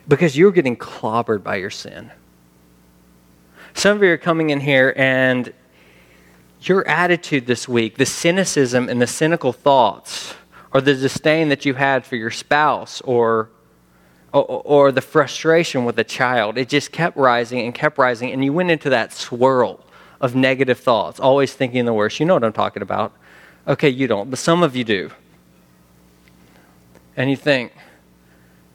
because 0.07 0.37
you're 0.37 0.53
getting 0.53 0.77
clobbered 0.77 1.43
by 1.43 1.57
your 1.57 1.71
sin. 1.71 2.11
Some 3.75 3.97
of 3.97 4.03
you 4.03 4.11
are 4.11 4.19
coming 4.19 4.51
in 4.51 4.61
here 4.61 4.93
and 4.97 5.53
your 6.63 6.87
attitude 6.89 7.47
this 7.47 7.69
week, 7.69 7.97
the 7.99 8.07
cynicism 8.07 8.89
and 8.89 9.01
the 9.01 9.07
cynical 9.07 9.53
thoughts, 9.53 10.35
or 10.75 10.81
the 10.81 10.95
disdain 10.95 11.49
that 11.51 11.65
you 11.65 11.75
had 11.75 12.05
for 12.05 12.17
your 12.17 12.31
spouse, 12.31 13.01
or, 13.03 13.51
or, 14.33 14.43
or 14.43 14.93
the 14.93 15.01
frustration 15.01 15.85
with 15.85 15.99
a 15.99 16.05
child, 16.05 16.59
it 16.59 16.69
just 16.69 16.91
kept 16.91 17.17
rising 17.17 17.61
and 17.61 17.75
kept 17.75 17.97
rising, 17.97 18.33
and 18.33 18.45
you 18.45 18.53
went 18.53 18.71
into 18.71 18.91
that 18.91 19.13
swirl 19.13 19.85
of 20.21 20.35
negative 20.35 20.79
thoughts, 20.79 21.21
always 21.21 21.55
thinking 21.55 21.85
the 21.85 21.95
worst. 21.95 22.19
You 22.19 22.27
know 22.27 22.35
what 22.35 22.45
I'm 22.45 22.53
talking 22.53 22.83
about. 22.83 23.13
Okay, 23.69 23.91
you 23.91 24.07
don't, 24.07 24.31
but 24.31 24.39
some 24.39 24.63
of 24.63 24.75
you 24.75 24.83
do. 24.83 25.11
And 27.17 27.29
you 27.29 27.37
think, 27.37 27.73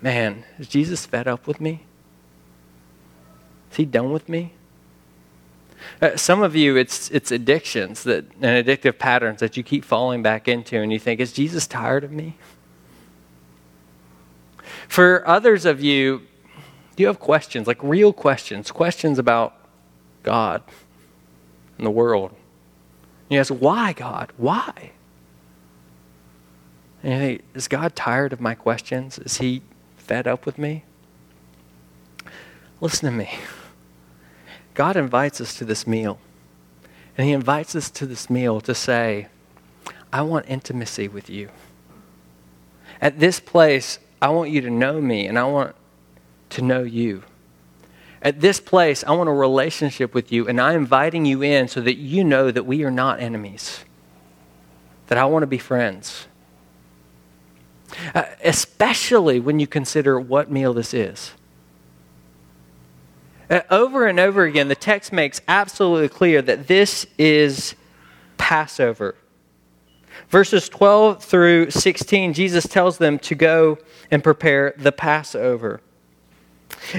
man, 0.01 0.43
is 0.59 0.67
Jesus 0.67 1.05
fed 1.05 1.27
up 1.27 1.47
with 1.47 1.59
me? 1.59 1.83
Is 3.71 3.77
he 3.77 3.85
done 3.85 4.11
with 4.11 4.29
me? 4.29 4.53
Uh, 5.99 6.15
some 6.15 6.43
of 6.43 6.55
you, 6.55 6.77
it's, 6.77 7.09
it's 7.09 7.31
addictions 7.31 8.03
that, 8.03 8.25
and 8.39 8.65
addictive 8.65 8.99
patterns 8.99 9.39
that 9.39 9.57
you 9.57 9.63
keep 9.63 9.83
falling 9.83 10.21
back 10.21 10.47
into, 10.47 10.77
and 10.77 10.93
you 10.93 10.99
think, 10.99 11.19
is 11.19 11.33
Jesus 11.33 11.65
tired 11.65 12.03
of 12.03 12.11
me? 12.11 12.37
For 14.87 15.27
others 15.27 15.65
of 15.65 15.81
you, 15.81 16.21
you 16.97 17.07
have 17.07 17.19
questions, 17.19 17.65
like 17.65 17.81
real 17.81 18.13
questions, 18.13 18.69
questions 18.69 19.17
about 19.17 19.55
God 20.21 20.61
and 21.77 21.87
the 21.87 21.91
world. 21.91 22.35
You 23.33 23.39
ask, 23.39 23.51
why, 23.51 23.93
God? 23.93 24.31
Why? 24.37 24.91
And 27.01 27.13
you 27.13 27.19
think, 27.19 27.43
is 27.55 27.67
God 27.67 27.95
tired 27.95 28.31
of 28.31 28.39
my 28.39 28.53
questions? 28.53 29.17
Is 29.17 29.37
he 29.37 29.63
fed 29.97 30.27
up 30.27 30.45
with 30.45 30.57
me? 30.57 30.85
Listen 32.79 33.09
to 33.09 33.17
me. 33.17 33.33
God 34.75 34.95
invites 34.95 35.41
us 35.41 35.55
to 35.55 35.65
this 35.65 35.87
meal. 35.87 36.19
And 37.17 37.25
he 37.25 37.33
invites 37.33 37.75
us 37.75 37.89
to 37.91 38.05
this 38.05 38.29
meal 38.29 38.61
to 38.61 38.75
say, 38.75 39.27
I 40.11 40.21
want 40.21 40.45
intimacy 40.47 41.07
with 41.07 41.29
you. 41.29 41.49
At 43.01 43.19
this 43.19 43.39
place, 43.39 43.99
I 44.21 44.29
want 44.29 44.51
you 44.51 44.61
to 44.61 44.69
know 44.69 45.01
me 45.01 45.25
and 45.25 45.39
I 45.39 45.45
want 45.45 45.75
to 46.51 46.61
know 46.61 46.83
you. 46.83 47.23
At 48.23 48.39
this 48.39 48.61
place, 48.61 49.03
I 49.03 49.11
want 49.11 49.29
a 49.29 49.33
relationship 49.33 50.13
with 50.13 50.31
you, 50.31 50.47
and 50.47 50.59
I'm 50.59 50.77
inviting 50.77 51.25
you 51.25 51.43
in 51.43 51.67
so 51.67 51.81
that 51.81 51.97
you 51.97 52.23
know 52.23 52.49
that 52.49 52.65
we 52.65 52.83
are 52.85 52.91
not 52.91 53.19
enemies, 53.19 53.83
that 55.07 55.17
I 55.17 55.25
want 55.25 55.43
to 55.43 55.47
be 55.47 55.57
friends. 55.57 56.27
Uh, 58.15 58.23
especially 58.43 59.39
when 59.39 59.59
you 59.59 59.67
consider 59.67 60.19
what 60.19 60.49
meal 60.49 60.73
this 60.73 60.93
is. 60.93 61.33
Uh, 63.49 63.59
over 63.69 64.07
and 64.07 64.19
over 64.19 64.43
again, 64.45 64.69
the 64.69 64.75
text 64.75 65.11
makes 65.11 65.41
absolutely 65.47 66.09
clear 66.09 66.41
that 66.41 66.67
this 66.67 67.05
is 67.17 67.75
Passover. 68.37 69.15
Verses 70.29 70.69
12 70.69 71.23
through 71.23 71.69
16, 71.71 72.33
Jesus 72.33 72.65
tells 72.67 72.97
them 72.97 73.19
to 73.19 73.35
go 73.35 73.77
and 74.09 74.23
prepare 74.23 74.73
the 74.77 74.91
Passover. 74.91 75.81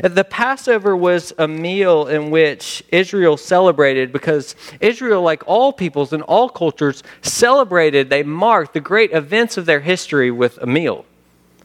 The 0.02 0.24
Passover 0.24 0.96
was 0.96 1.32
a 1.38 1.46
meal 1.46 2.06
in 2.06 2.30
which 2.30 2.82
Israel 2.88 3.36
celebrated 3.36 4.12
because 4.12 4.56
Israel, 4.80 5.22
like 5.22 5.42
all 5.46 5.72
peoples 5.72 6.12
and 6.12 6.22
all 6.24 6.48
cultures, 6.48 7.02
celebrated, 7.22 8.10
they 8.10 8.22
marked 8.22 8.74
the 8.74 8.80
great 8.80 9.12
events 9.12 9.56
of 9.56 9.66
their 9.66 9.80
history 9.80 10.30
with 10.30 10.58
a 10.58 10.66
meal, 10.66 11.04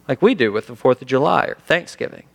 like 0.08 0.22
we 0.22 0.36
do 0.36 0.52
with 0.52 0.68
the 0.68 0.76
4th 0.76 1.02
of 1.02 1.08
July 1.08 1.46
or 1.46 1.56
Thanksgiving. 1.56 2.29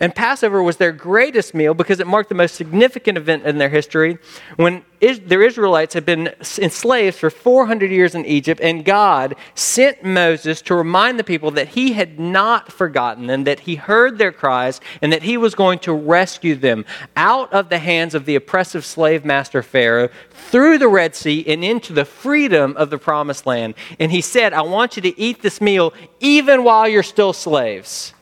And 0.00 0.14
Passover 0.14 0.62
was 0.62 0.76
their 0.76 0.92
greatest 0.92 1.54
meal 1.54 1.74
because 1.74 2.00
it 2.00 2.06
marked 2.06 2.28
the 2.28 2.34
most 2.34 2.54
significant 2.54 3.18
event 3.18 3.44
in 3.44 3.58
their 3.58 3.68
history 3.68 4.18
when 4.56 4.84
their 5.00 5.42
Israelites 5.42 5.94
had 5.94 6.06
been 6.06 6.32
enslaved 6.58 7.16
for 7.16 7.28
400 7.28 7.90
years 7.90 8.14
in 8.14 8.24
Egypt, 8.24 8.60
and 8.60 8.84
God 8.84 9.34
sent 9.56 10.04
Moses 10.04 10.62
to 10.62 10.76
remind 10.76 11.18
the 11.18 11.24
people 11.24 11.50
that 11.52 11.68
he 11.68 11.92
had 11.92 12.20
not 12.20 12.70
forgotten 12.70 13.26
them, 13.26 13.42
that 13.44 13.60
he 13.60 13.74
heard 13.74 14.18
their 14.18 14.30
cries, 14.30 14.80
and 15.00 15.12
that 15.12 15.24
he 15.24 15.36
was 15.36 15.56
going 15.56 15.80
to 15.80 15.92
rescue 15.92 16.54
them 16.54 16.84
out 17.16 17.52
of 17.52 17.68
the 17.68 17.80
hands 17.80 18.14
of 18.14 18.26
the 18.26 18.36
oppressive 18.36 18.84
slave 18.84 19.24
master 19.24 19.60
Pharaoh 19.60 20.08
through 20.30 20.78
the 20.78 20.88
Red 20.88 21.16
Sea 21.16 21.44
and 21.48 21.64
into 21.64 21.92
the 21.92 22.04
freedom 22.04 22.76
of 22.76 22.90
the 22.90 22.98
promised 22.98 23.44
land. 23.44 23.74
And 23.98 24.12
he 24.12 24.20
said, 24.20 24.52
I 24.52 24.62
want 24.62 24.94
you 24.94 25.02
to 25.02 25.20
eat 25.20 25.42
this 25.42 25.60
meal 25.60 25.92
even 26.20 26.62
while 26.62 26.86
you're 26.86 27.02
still 27.02 27.32
slaves 27.32 28.14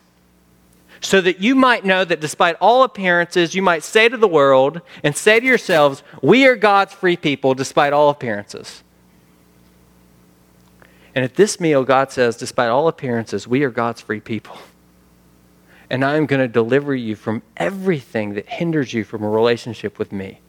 so 1.01 1.19
that 1.19 1.41
you 1.41 1.55
might 1.55 1.83
know 1.83 2.05
that 2.05 2.19
despite 2.19 2.55
all 2.61 2.83
appearances, 2.83 3.55
you 3.55 3.61
might 3.61 3.83
say 3.83 4.07
to 4.07 4.17
the 4.17 4.27
world 4.27 4.81
and 5.03 5.15
say 5.17 5.39
to 5.39 5.45
yourselves, 5.45 6.03
We 6.21 6.45
are 6.45 6.55
God's 6.55 6.93
free 6.93 7.17
people 7.17 7.55
despite 7.55 7.91
all 7.91 8.09
appearances. 8.09 8.83
And 11.13 11.25
at 11.25 11.35
this 11.35 11.59
meal, 11.59 11.83
God 11.83 12.11
says, 12.11 12.37
despite 12.37 12.69
all 12.69 12.87
appearances, 12.87 13.47
we 13.47 13.63
are 13.63 13.69
God's 13.69 13.99
free 13.99 14.21
people. 14.21 14.57
And 15.89 16.05
I 16.05 16.15
am 16.15 16.25
going 16.25 16.39
to 16.39 16.47
deliver 16.47 16.95
you 16.95 17.15
from 17.15 17.41
everything 17.57 18.35
that 18.35 18.47
hinders 18.47 18.93
you 18.93 19.03
from 19.03 19.23
a 19.23 19.29
relationship 19.29 19.99
with 19.99 20.13
me. 20.13 20.39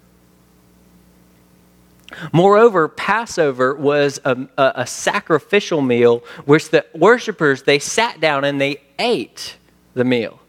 Moreover, 2.33 2.89
Passover 2.89 3.75
was 3.75 4.21
a, 4.25 4.47
a, 4.57 4.73
a, 4.77 4.87
sacrificial 4.87 5.81
meal 5.81 6.23
which 6.45 6.69
the 6.69 6.85
worshipers 6.95 7.63
they 7.63 7.79
sat 7.79 8.21
down 8.21 8.45
and 8.45 8.61
they 8.61 8.83
ate 8.99 9.57
the 9.95 10.05
meal. 10.05 10.42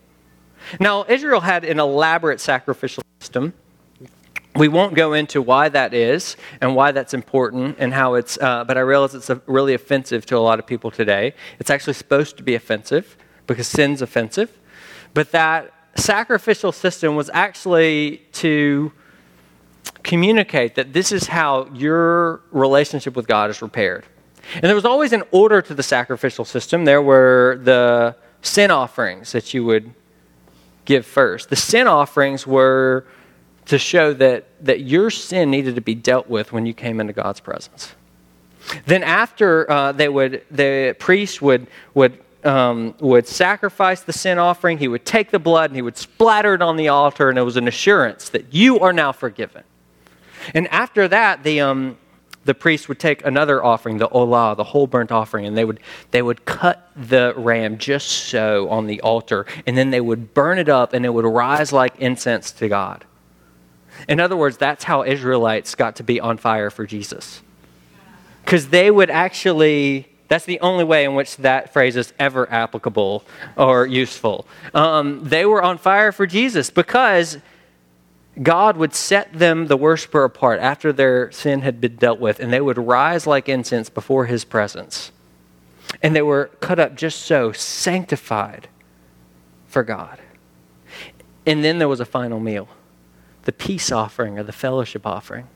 Now, 0.80 1.06
Israel 1.08 1.42
had 1.42 1.64
an 1.66 1.80
elaborate 1.80 2.40
sacrificial 2.40 3.04
system. 3.20 3.54
We 4.56 4.68
won't 4.68 4.94
go 4.94 5.14
into 5.14 5.42
why 5.42 5.70
that 5.70 5.94
is 5.94 6.38
and 6.62 6.76
why 6.76 6.92
that's 6.92 7.14
important 7.14 7.78
and 7.80 7.94
how 7.94 8.14
it's, 8.14 8.38
uh, 8.38 8.64
but 8.64 8.78
I 8.78 8.82
realize 8.82 9.16
it's 9.16 9.32
really 9.48 9.74
offensive 9.74 10.26
to 10.28 10.38
a 10.38 10.40
lot 10.40 10.60
of 10.60 10.68
people 10.68 10.92
today. 10.92 11.34
It's 11.60 11.72
actually 11.72 11.94
supposed 11.94 12.38
to 12.38 12.44
be 12.44 12.54
offensive 12.54 13.18
because 13.48 13.68
sin's 13.68 14.02
offensive. 14.02 14.52
But 15.14 15.32
that 15.32 15.74
sacrificial 15.96 16.72
system 16.72 17.16
was 17.16 17.30
actually 17.34 18.22
to 18.34 18.92
communicate 20.04 20.76
that 20.76 20.94
this 20.94 21.12
is 21.12 21.28
how 21.28 21.68
your 21.74 22.42
relationship 22.52 23.16
with 23.16 23.28
God 23.28 23.50
is 23.50 23.62
repaired. 23.62 24.06
And 24.56 24.64
there 24.64 24.76
was 24.76 24.86
always 24.86 25.14
an 25.14 25.24
order 25.32 25.62
to 25.62 25.74
the 25.74 25.84
sacrificial 25.84 26.46
system. 26.46 26.86
There 26.86 27.02
were 27.02 27.60
the 27.64 28.16
sin 28.42 28.72
offerings 28.72 29.32
that 29.32 29.54
you 29.54 29.64
would 29.66 29.94
give 30.86 31.06
first. 31.06 31.50
The 31.50 31.56
sin 31.56 31.88
offerings 31.88 32.46
were 32.46 33.06
to 33.66 33.78
show 33.78 34.14
that, 34.14 34.48
that 34.66 34.82
your 34.82 35.10
sin 35.10 35.50
needed 35.50 35.76
to 35.76 35.82
be 35.82 35.96
dealt 35.96 36.30
with 36.30 36.52
when 36.52 36.66
you 36.66 36.74
came 36.74 37.00
into 37.00 37.14
God's 37.14 37.40
presence. 37.40 37.96
Then 38.86 39.04
after 39.04 39.70
uh, 39.70 39.92
they 39.92 40.10
would, 40.10 40.44
the 40.52 40.96
priest 41.00 41.42
would, 41.42 41.68
would, 41.94 42.18
um, 42.44 42.96
would 43.00 43.28
sacrifice 43.28 44.02
the 44.02 44.14
sin 44.14 44.38
offering, 44.38 44.78
he 44.78 44.88
would 44.88 45.06
take 45.06 45.32
the 45.32 45.40
blood 45.40 45.70
and 45.70 45.76
he 45.76 45.82
would 45.82 45.98
splatter 45.98 46.54
it 46.56 46.62
on 46.62 46.78
the 46.78 46.90
altar, 46.90 47.30
and 47.30 47.38
it 47.38 47.44
was 47.44 47.58
an 47.58 47.68
assurance 47.68 48.30
that 48.30 48.54
you 48.54 48.80
are 48.80 48.94
now 48.94 49.12
forgiven. 49.12 49.64
And 50.54 50.68
after 50.70 51.08
that, 51.08 51.44
the, 51.44 51.62
um, 51.62 51.98
the 52.46 52.54
priest 52.54 52.90
would 52.90 53.00
take 53.00 53.26
another 53.26 53.64
offering, 53.64 53.98
the 53.98 54.10
olah, 54.10 54.56
the 54.56 54.64
whole 54.64 54.88
burnt 54.88 55.12
offering, 55.12 55.46
and 55.46 55.58
they 55.58 55.66
would, 55.66 55.80
they 56.12 56.22
would 56.22 56.46
cut 56.46 56.90
the 56.96 57.34
ram 57.38 57.78
just 57.78 58.08
so 58.08 58.70
on 58.70 58.88
the 58.88 59.02
altar, 59.02 59.46
and 59.66 59.78
then 59.78 59.92
they 59.92 60.02
would 60.02 60.34
burn 60.34 60.60
it 60.60 60.70
up, 60.70 60.94
and 60.94 61.06
it 61.06 61.10
would 61.10 61.26
rise 61.26 61.72
like 61.72 61.98
incense 62.00 62.52
to 62.52 62.68
God. 62.68 63.06
In 64.08 64.20
other 64.20 64.36
words, 64.36 64.58
that's 64.58 64.84
how 64.84 65.04
Israelites 65.04 65.76
got 65.76 65.96
to 65.98 66.04
be 66.04 66.20
on 66.20 66.38
fire 66.38 66.70
for 66.70 66.86
Jesus. 66.86 67.42
Because 68.44 68.70
they 68.70 68.92
would 68.92 69.10
actually, 69.10 70.08
that's 70.28 70.46
the 70.46 70.60
only 70.60 70.84
way 70.84 71.06
in 71.06 71.16
which 71.16 71.38
that 71.38 71.72
phrase 71.72 71.96
is 71.96 72.12
ever 72.20 72.52
applicable 72.52 73.24
or 73.56 73.86
useful. 73.86 74.46
Um, 74.74 75.24
they 75.24 75.46
were 75.46 75.64
on 75.64 75.78
fire 75.78 76.12
for 76.12 76.28
Jesus 76.28 76.70
because 76.70 77.38
God 78.42 78.78
would 78.78 78.96
set 78.96 79.34
them, 79.34 79.68
the 79.68 79.78
worshiper, 79.78 80.24
apart 80.24 80.60
after 80.60 80.92
their 80.92 81.32
sin 81.32 81.62
had 81.62 81.80
been 81.80 81.98
dealt 81.98 82.20
with, 82.20 82.40
and 82.40 82.52
they 82.52 82.62
would 82.62 82.78
rise 82.78 83.28
like 83.28 83.48
incense 83.48 83.90
before 83.90 84.26
his 84.26 84.44
presence. 84.44 85.12
And 86.02 86.16
they 86.16 86.22
were 86.24 86.50
cut 86.60 86.80
up 86.80 86.96
just 86.96 87.22
so, 87.22 87.52
sanctified 87.52 88.68
for 89.68 89.84
God. 89.84 90.20
And 91.46 91.64
then 91.64 91.78
there 91.78 91.88
was 91.88 92.00
a 92.00 92.06
final 92.06 92.40
meal 92.40 92.70
the 93.44 93.52
peace 93.52 93.92
offering 93.92 94.40
or 94.40 94.44
the 94.44 94.54
fellowship 94.54 95.06
offering. 95.06 95.48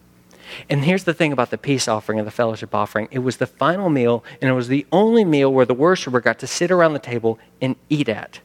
And 0.69 0.83
here's 0.83 1.05
the 1.05 1.13
thing 1.13 1.31
about 1.31 1.51
the 1.51 1.57
peace 1.57 1.87
offering 1.87 2.19
and 2.19 2.27
the 2.27 2.31
fellowship 2.31 2.75
offering 2.75 3.07
it 3.11 3.19
was 3.19 3.37
the 3.37 3.47
final 3.47 3.89
meal, 3.89 4.23
and 4.41 4.49
it 4.49 4.53
was 4.53 4.67
the 4.67 4.85
only 4.91 5.25
meal 5.25 5.51
where 5.51 5.65
the 5.65 5.73
worshiper 5.73 6.19
got 6.19 6.39
to 6.39 6.47
sit 6.47 6.69
around 6.69 6.93
the 6.93 6.99
table 6.99 7.39
and 7.61 7.75
eat 7.89 8.09
at. 8.09 8.41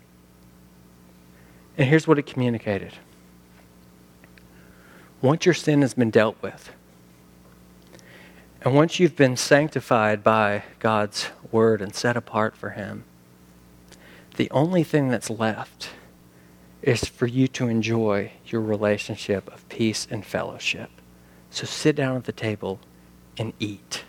And 1.76 1.88
here's 1.88 2.06
what 2.06 2.18
it 2.18 2.26
communicated 2.26 2.94
once 5.22 5.46
your 5.46 5.54
sin 5.54 5.80
has 5.80 5.94
been 5.94 6.10
dealt 6.10 6.36
with, 6.42 6.72
and 8.60 8.74
once 8.74 9.00
you've 9.00 9.16
been 9.16 9.36
sanctified 9.36 10.22
by 10.22 10.64
God's 10.78 11.28
word 11.50 11.80
and 11.80 11.94
set 11.94 12.16
apart 12.16 12.56
for 12.56 12.70
Him, 12.70 13.04
the 14.36 14.50
only 14.50 14.84
thing 14.84 15.08
that's 15.08 15.30
left 15.30 15.90
is 16.82 17.04
for 17.04 17.26
you 17.26 17.46
to 17.46 17.68
enjoy 17.68 18.32
your 18.46 18.60
relationship 18.60 19.52
of 19.52 19.68
peace 19.68 20.06
and 20.10 20.26
fellowship. 20.26 20.90
So 21.50 21.64
sit 21.64 21.96
down 21.96 22.16
at 22.16 22.24
the 22.24 22.32
table 22.32 22.80
and 23.38 23.52
eat. 23.60 24.04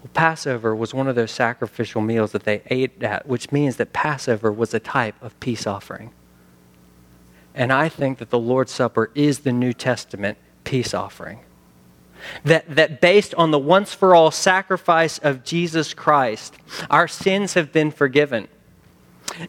Well, 0.00 0.10
Passover 0.14 0.74
was 0.74 0.94
one 0.94 1.08
of 1.08 1.14
those 1.14 1.30
sacrificial 1.30 2.00
meals 2.00 2.32
that 2.32 2.44
they 2.44 2.62
ate 2.66 3.02
at, 3.02 3.26
which 3.26 3.50
means 3.50 3.76
that 3.76 3.92
Passover 3.92 4.52
was 4.52 4.74
a 4.74 4.80
type 4.80 5.14
of 5.22 5.38
peace 5.40 5.66
offering. 5.66 6.12
And 7.54 7.72
I 7.72 7.88
think 7.88 8.18
that 8.18 8.30
the 8.30 8.38
Lord's 8.38 8.72
Supper 8.72 9.10
is 9.14 9.40
the 9.40 9.52
New 9.52 9.72
Testament 9.72 10.38
peace 10.64 10.94
offering. 10.94 11.40
That, 12.44 12.76
that 12.76 13.00
based 13.00 13.34
on 13.34 13.50
the 13.50 13.58
once 13.58 13.92
for 13.92 14.14
all 14.14 14.30
sacrifice 14.30 15.18
of 15.18 15.44
Jesus 15.44 15.92
Christ, 15.92 16.56
our 16.88 17.08
sins 17.08 17.54
have 17.54 17.72
been 17.72 17.90
forgiven. 17.90 18.48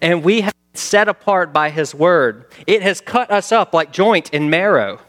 And 0.02 0.24
we 0.24 0.42
have 0.42 0.54
been 0.54 0.80
set 0.80 1.08
apart 1.08 1.54
by 1.54 1.70
His 1.70 1.94
Word. 1.94 2.46
It 2.66 2.82
has 2.82 3.00
cut 3.00 3.32
us 3.32 3.52
up 3.52 3.74
like 3.74 3.94
joint 3.94 4.32
and 4.34 4.50
marrow. 4.50 5.00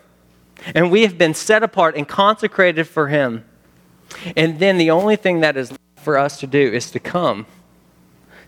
And 0.75 0.91
we 0.91 1.03
have 1.03 1.19
been 1.19 1.35
set 1.35 1.63
apart 1.63 1.97
and 1.97 2.07
consecrated 2.07 2.85
for 2.85 3.09
Him. 3.09 3.45
And 4.37 4.59
then 4.59 4.79
the 4.79 4.91
only 4.91 5.17
thing 5.17 5.41
that 5.41 5.57
is 5.57 5.71
left 5.71 5.81
for 5.97 6.19
us 6.19 6.39
to 6.41 6.47
do 6.47 6.73
is 6.73 6.91
to 6.93 7.01
come, 7.01 7.47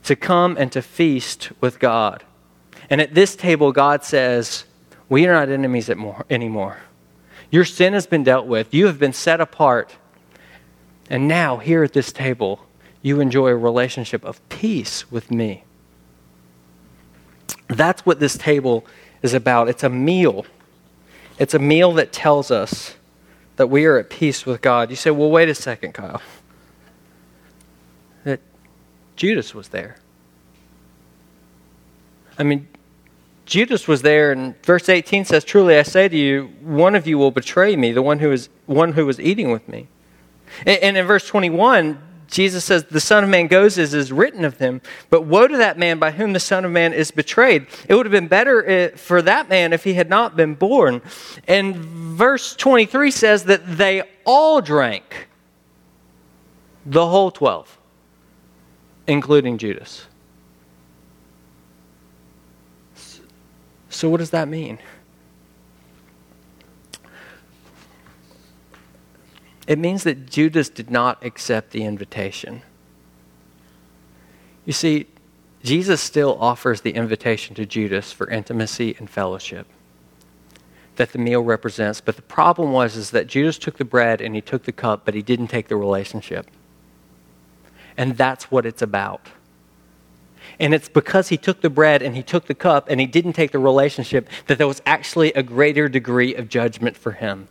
to 0.04 0.14
come 0.14 0.56
and 0.59 0.70
to 0.72 0.82
feast 0.82 1.50
with 1.61 1.78
God. 1.78 2.22
And 2.90 3.01
at 3.01 3.14
this 3.14 3.37
table, 3.37 3.72
God 3.72 4.05
says, 4.05 4.64
We 5.09 5.27
are 5.27 5.33
not 5.33 5.49
enemies 5.49 5.90
anymore. 6.31 6.79
Your 7.51 7.64
sin 7.64 7.92
has 7.92 8.07
been 8.07 8.25
dealt 8.25 8.46
with, 8.46 8.75
you 8.75 8.87
have 8.87 8.99
been 8.99 9.12
set 9.12 9.40
apart. 9.40 9.96
And 11.09 11.29
now, 11.29 11.59
here 11.59 11.85
at 11.85 11.92
this 11.92 12.11
table, 12.11 12.66
you 13.01 13.20
enjoy 13.20 13.49
a 13.49 13.57
relationship 13.57 14.25
of 14.25 14.46
peace 14.49 15.11
with 15.12 15.31
me. 15.31 15.62
That's 17.68 18.05
what 18.05 18.18
this 18.18 18.37
table 18.37 18.85
is 19.22 19.33
about. 19.33 19.68
It's 19.68 19.85
a 19.85 19.88
meal. 19.88 20.46
It's 21.38 21.55
a 21.55 21.59
meal 21.59 21.92
that 21.94 22.12
tells 22.12 22.51
us 22.51 22.96
that 23.57 23.68
we 23.68 23.85
are 23.87 23.99
at 23.99 24.11
peace 24.11 24.46
with 24.46 24.61
God. 24.61 24.90
You 24.90 24.96
say, 24.96 25.11
well, 25.11 25.31
wait 25.31 25.49
a 25.49 25.55
second, 25.55 25.92
Kyle. 25.92 26.20
That 28.25 28.40
Judas 29.16 29.55
was 29.55 29.68
there. 29.68 29.96
I 32.38 32.42
mean, 32.42 32.68
Judas 33.46 33.87
was 33.87 34.02
there, 34.02 34.32
and 34.32 34.61
verse 34.64 34.88
18 34.88 35.24
says, 35.24 35.44
Truly 35.44 35.78
I 35.78 35.82
say 35.85 36.09
to 36.09 36.16
you, 36.16 36.50
one 36.61 36.96
of 36.96 37.06
you 37.06 37.16
will 37.16 37.30
betray 37.30 37.76
me, 37.76 37.92
the 37.92 38.02
one 38.02 38.18
who 38.18 38.32
is 38.32 38.48
one 38.66 38.92
who 38.92 39.06
was 39.06 39.20
eating 39.20 39.52
with 39.52 39.68
me. 39.68 39.87
And, 40.66 40.82
and 40.82 40.96
in 40.96 41.06
verse 41.06 41.26
21, 41.28 42.02
Jesus 42.26 42.64
says, 42.64 42.85
The 42.85 43.00
Son 43.00 43.22
of 43.22 43.30
Man 43.30 43.46
goes 43.46 43.78
as 43.78 43.94
is 43.94 44.11
written 44.11 44.44
of 44.44 44.59
him, 44.59 44.80
but 45.11 45.22
woe 45.22 45.46
to 45.46 45.56
that 45.56 45.78
man 45.78 46.00
by 46.00 46.11
whom 46.11 46.32
the 46.32 46.40
Son 46.40 46.64
of 46.64 46.72
Man 46.72 46.92
is 46.92 47.12
betrayed. 47.12 47.68
It 47.88 47.94
would 47.94 48.04
have 48.04 48.12
been 48.12 48.26
better 48.26 48.66
eh, 48.66 48.88
for 48.96 49.22
that 49.22 49.48
man 49.48 49.72
if 49.72 49.85
he 49.85 49.94
had 49.94 50.11
not 50.11 50.37
been 50.37 50.54
born. 50.54 51.00
And 51.46 51.76
verse 51.76 52.56
23 52.56 53.12
says 53.12 53.44
that 53.44 53.76
they 53.76 54.02
all 54.24 54.61
drank, 54.61 55.28
the 56.85 57.06
whole 57.06 57.30
12, 57.30 57.78
including 59.06 59.56
Judas. 59.59 60.06
So, 63.96 64.11
what 64.11 64.18
does 64.18 64.28
that 64.28 64.46
mean? 64.46 64.78
It 69.66 69.78
means 69.78 70.04
that 70.04 70.28
Judas 70.28 70.68
did 70.68 70.90
not 70.90 71.24
accept 71.24 71.70
the 71.70 71.82
invitation. 71.82 72.61
You 74.66 74.74
see, 74.74 75.06
Jesus 75.62 76.02
still 76.02 76.37
offers 76.38 76.82
the 76.82 76.90
invitation 76.90 77.54
to 77.54 77.64
Judas 77.64 78.12
for 78.12 78.28
intimacy 78.28 78.94
and 78.98 79.09
fellowship 79.09 79.66
that 80.96 81.12
the 81.12 81.18
meal 81.18 81.40
represents. 81.40 82.02
But 82.02 82.16
the 82.16 82.22
problem 82.22 82.72
was 82.72 82.96
is 82.96 83.12
that 83.12 83.28
Judas 83.28 83.56
took 83.56 83.78
the 83.78 83.85
bread 83.87 84.20
and 84.20 84.35
he 84.35 84.42
took 84.42 84.64
the 84.64 84.72
cup, 84.72 85.06
but 85.06 85.14
he 85.14 85.22
didn't 85.22 85.46
take 85.48 85.68
the 85.68 85.76
relationship. 85.76 86.50
And 87.96 88.18
that's 88.18 88.50
what 88.50 88.66
it's 88.66 88.82
about. 88.82 89.30
And 90.58 90.72
it's 90.72 90.88
because 90.88 91.28
he 91.28 91.36
took 91.36 91.60
the 91.60 91.70
bread 91.70 92.02
and 92.02 92.16
he 92.16 92.22
took 92.22 92.46
the 92.46 92.54
cup 92.54 92.88
and 92.88 93.00
he 93.00 93.06
didn't 93.06 93.34
take 93.34 93.52
the 93.52 93.58
relationship 93.58 94.28
that 94.46 94.58
there 94.58 94.66
was 94.66 94.80
actually 94.86 95.32
a 95.34 95.42
greater 95.42 95.88
degree 95.88 96.34
of 96.34 96.48
judgment 96.48 96.96
for 96.96 97.12
him. 97.12 97.48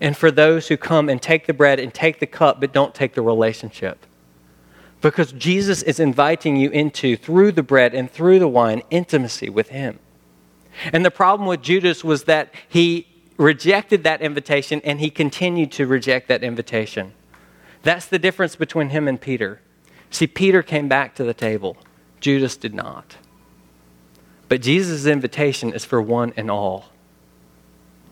And 0.00 0.16
for 0.16 0.30
those 0.30 0.68
who 0.68 0.76
come 0.76 1.08
and 1.08 1.20
take 1.20 1.46
the 1.46 1.52
bread 1.52 1.78
and 1.78 1.92
take 1.92 2.20
the 2.20 2.26
cup 2.26 2.60
but 2.60 2.72
don't 2.72 2.94
take 2.94 3.14
the 3.14 3.22
relationship. 3.22 4.06
Because 5.00 5.32
Jesus 5.32 5.82
is 5.82 6.00
inviting 6.00 6.56
you 6.56 6.70
into, 6.70 7.16
through 7.16 7.52
the 7.52 7.62
bread 7.62 7.94
and 7.94 8.10
through 8.10 8.40
the 8.40 8.48
wine, 8.48 8.82
intimacy 8.90 9.48
with 9.48 9.68
him. 9.68 10.00
And 10.92 11.04
the 11.04 11.10
problem 11.10 11.48
with 11.48 11.62
Judas 11.62 12.02
was 12.02 12.24
that 12.24 12.52
he 12.68 13.06
rejected 13.36 14.02
that 14.04 14.20
invitation 14.20 14.80
and 14.84 14.98
he 14.98 15.10
continued 15.10 15.70
to 15.72 15.86
reject 15.86 16.26
that 16.28 16.42
invitation. 16.42 17.14
That's 17.82 18.06
the 18.06 18.18
difference 18.18 18.56
between 18.56 18.90
him 18.90 19.06
and 19.06 19.20
Peter. 19.20 19.60
See, 20.10 20.26
Peter 20.26 20.62
came 20.62 20.88
back 20.88 21.14
to 21.16 21.24
the 21.24 21.34
table, 21.34 21.76
Judas 22.20 22.56
did 22.56 22.74
not. 22.74 23.16
But 24.48 24.62
Jesus' 24.62 25.06
invitation 25.06 25.72
is 25.72 25.84
for 25.84 26.00
one 26.00 26.32
and 26.36 26.50
all. 26.50 26.86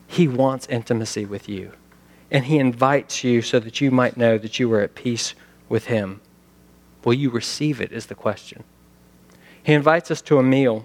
He 0.06 0.28
wants 0.28 0.66
intimacy 0.68 1.24
with 1.24 1.48
you. 1.48 1.72
And 2.30 2.44
He 2.44 2.58
invites 2.58 3.24
you 3.24 3.40
so 3.42 3.58
that 3.60 3.80
you 3.80 3.90
might 3.90 4.16
know 4.16 4.36
that 4.38 4.58
you 4.58 4.72
are 4.72 4.80
at 4.80 4.94
peace 4.94 5.34
with 5.68 5.86
Him. 5.86 6.20
Will 7.04 7.14
you 7.14 7.30
receive 7.30 7.80
it? 7.80 7.92
Is 7.92 8.06
the 8.06 8.14
question. 8.14 8.64
He 9.62 9.72
invites 9.72 10.10
us 10.10 10.20
to 10.22 10.38
a 10.38 10.42
meal. 10.42 10.84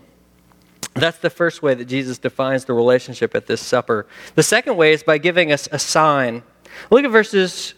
That's 0.93 1.17
the 1.17 1.29
first 1.29 1.61
way 1.61 1.73
that 1.73 1.85
Jesus 1.85 2.17
defines 2.17 2.65
the 2.65 2.73
relationship 2.73 3.35
at 3.35 3.47
this 3.47 3.61
supper. 3.61 4.07
The 4.35 4.43
second 4.43 4.75
way 4.75 4.93
is 4.93 5.03
by 5.03 5.17
giving 5.17 5.51
us 5.51 5.67
a 5.71 5.79
sign. 5.79 6.43
Look 6.89 7.05
at 7.05 7.11
verses 7.11 7.73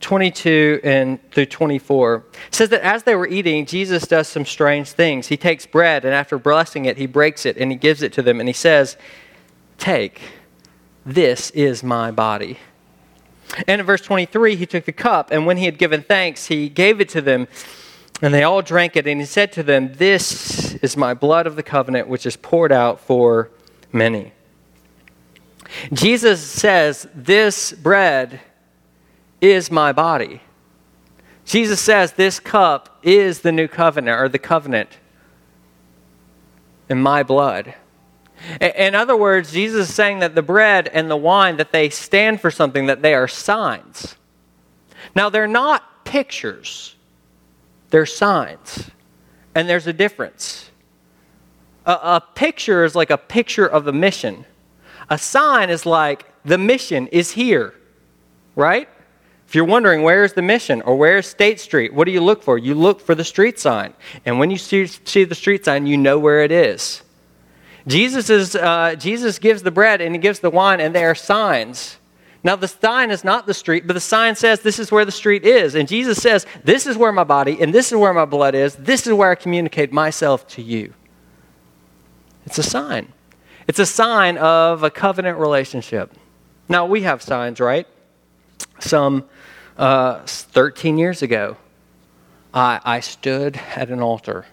22 0.00 0.80
and 0.84 1.18
through 1.30 1.46
24. 1.46 2.24
Says 2.50 2.68
that 2.68 2.82
as 2.82 3.04
they 3.04 3.14
were 3.14 3.26
eating, 3.26 3.64
Jesus 3.64 4.06
does 4.06 4.28
some 4.28 4.44
strange 4.44 4.90
things. 4.90 5.28
He 5.28 5.36
takes 5.36 5.66
bread, 5.66 6.04
and 6.04 6.14
after 6.14 6.38
blessing 6.38 6.84
it, 6.84 6.98
he 6.98 7.06
breaks 7.06 7.46
it 7.46 7.56
and 7.56 7.70
he 7.70 7.76
gives 7.76 8.02
it 8.02 8.12
to 8.14 8.22
them, 8.22 8.40
and 8.40 8.48
he 8.48 8.52
says, 8.52 8.96
Take, 9.78 10.20
this 11.04 11.50
is 11.50 11.82
my 11.82 12.10
body. 12.10 12.58
And 13.68 13.80
in 13.80 13.86
verse 13.86 14.00
23, 14.00 14.56
he 14.56 14.66
took 14.66 14.84
the 14.84 14.92
cup, 14.92 15.30
and 15.30 15.46
when 15.46 15.56
he 15.56 15.64
had 15.64 15.78
given 15.78 16.02
thanks, 16.02 16.46
he 16.46 16.68
gave 16.68 17.00
it 17.00 17.08
to 17.10 17.20
them, 17.20 17.46
and 18.20 18.32
they 18.32 18.42
all 18.42 18.62
drank 18.62 18.96
it. 18.96 19.06
And 19.06 19.20
he 19.20 19.26
said 19.26 19.52
to 19.52 19.62
them, 19.62 19.92
This 19.94 20.74
is 20.76 20.96
my 20.96 21.14
blood 21.14 21.46
of 21.46 21.56
the 21.56 21.62
covenant, 21.62 22.08
which 22.08 22.26
is 22.26 22.36
poured 22.36 22.72
out 22.72 23.00
for 23.00 23.50
many. 23.92 24.32
Jesus 25.92 26.42
says, 26.42 27.08
This 27.14 27.72
bread 27.72 28.40
is 29.40 29.70
my 29.70 29.92
body. 29.92 30.40
Jesus 31.44 31.80
says, 31.80 32.12
This 32.12 32.40
cup 32.40 32.98
is 33.02 33.40
the 33.40 33.52
new 33.52 33.68
covenant, 33.68 34.20
or 34.20 34.28
the 34.28 34.38
covenant 34.38 34.98
in 36.88 37.00
my 37.00 37.22
blood. 37.22 37.74
In 38.60 38.94
other 38.94 39.16
words, 39.16 39.52
Jesus 39.52 39.88
is 39.88 39.94
saying 39.94 40.18
that 40.18 40.34
the 40.34 40.42
bread 40.42 40.88
and 40.88 41.10
the 41.10 41.16
wine 41.16 41.56
that 41.56 41.72
they 41.72 41.88
stand 41.88 42.40
for 42.40 42.50
something 42.50 42.86
that 42.86 43.00
they 43.00 43.14
are 43.14 43.28
signs. 43.28 44.16
Now 45.14 45.30
they're 45.30 45.46
not 45.46 46.04
pictures. 46.04 46.94
They're 47.90 48.06
signs. 48.06 48.90
And 49.54 49.68
there's 49.68 49.86
a 49.86 49.92
difference. 49.92 50.70
A, 51.86 51.92
a 51.92 52.22
picture 52.34 52.84
is 52.84 52.94
like 52.94 53.10
a 53.10 53.18
picture 53.18 53.66
of 53.66 53.84
the 53.84 53.92
mission. 53.92 54.44
A 55.08 55.16
sign 55.16 55.70
is 55.70 55.86
like 55.86 56.26
the 56.44 56.58
mission 56.58 57.06
is 57.08 57.30
here. 57.30 57.74
Right? 58.56 58.88
If 59.54 59.56
you're 59.58 59.66
wondering 59.66 60.02
where's 60.02 60.32
the 60.32 60.42
mission 60.42 60.82
or 60.82 60.96
where's 60.96 61.28
State 61.28 61.60
Street, 61.60 61.94
what 61.94 62.06
do 62.06 62.10
you 62.10 62.20
look 62.20 62.42
for? 62.42 62.58
You 62.58 62.74
look 62.74 63.00
for 63.00 63.14
the 63.14 63.22
street 63.22 63.60
sign. 63.60 63.94
And 64.26 64.40
when 64.40 64.50
you 64.50 64.58
see, 64.58 64.84
see 64.88 65.22
the 65.22 65.36
street 65.36 65.64
sign, 65.64 65.86
you 65.86 65.96
know 65.96 66.18
where 66.18 66.42
it 66.42 66.50
is. 66.50 67.04
Jesus, 67.86 68.30
is, 68.30 68.56
uh, 68.56 68.96
Jesus 68.96 69.38
gives 69.38 69.62
the 69.62 69.70
bread 69.70 70.00
and 70.00 70.12
he 70.12 70.20
gives 70.20 70.40
the 70.40 70.50
wine, 70.50 70.80
and 70.80 70.92
they 70.92 71.04
are 71.04 71.14
signs. 71.14 71.98
Now, 72.42 72.56
the 72.56 72.66
sign 72.66 73.12
is 73.12 73.22
not 73.22 73.46
the 73.46 73.54
street, 73.54 73.86
but 73.86 73.92
the 73.92 74.00
sign 74.00 74.34
says 74.34 74.58
this 74.58 74.80
is 74.80 74.90
where 74.90 75.04
the 75.04 75.12
street 75.12 75.44
is. 75.44 75.76
And 75.76 75.86
Jesus 75.86 76.20
says, 76.20 76.46
This 76.64 76.84
is 76.84 76.96
where 76.96 77.12
my 77.12 77.22
body 77.22 77.56
and 77.60 77.72
this 77.72 77.92
is 77.92 77.96
where 77.96 78.12
my 78.12 78.24
blood 78.24 78.56
is. 78.56 78.74
This 78.74 79.06
is 79.06 79.12
where 79.12 79.30
I 79.30 79.36
communicate 79.36 79.92
myself 79.92 80.48
to 80.48 80.62
you. 80.62 80.94
It's 82.44 82.58
a 82.58 82.64
sign. 82.64 83.12
It's 83.68 83.78
a 83.78 83.86
sign 83.86 84.36
of 84.36 84.82
a 84.82 84.90
covenant 84.90 85.38
relationship. 85.38 86.12
Now, 86.68 86.86
we 86.86 87.02
have 87.02 87.22
signs, 87.22 87.60
right? 87.60 87.86
Some 88.78 89.24
uh, 89.76 90.20
13 90.26 90.98
years 90.98 91.22
ago, 91.22 91.56
I, 92.52 92.80
I 92.84 93.00
stood 93.00 93.56
at 93.74 93.90
an 93.90 94.00
altar 94.00 94.46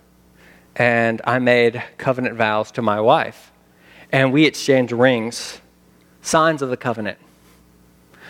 and 0.75 1.21
I 1.25 1.39
made 1.39 1.83
covenant 1.97 2.35
vows 2.35 2.71
to 2.71 2.81
my 2.81 2.99
wife. 2.99 3.51
And 4.11 4.33
we 4.33 4.45
exchanged 4.45 4.91
rings, 4.91 5.61
signs 6.21 6.61
of 6.61 6.69
the 6.69 6.77
covenant. 6.77 7.17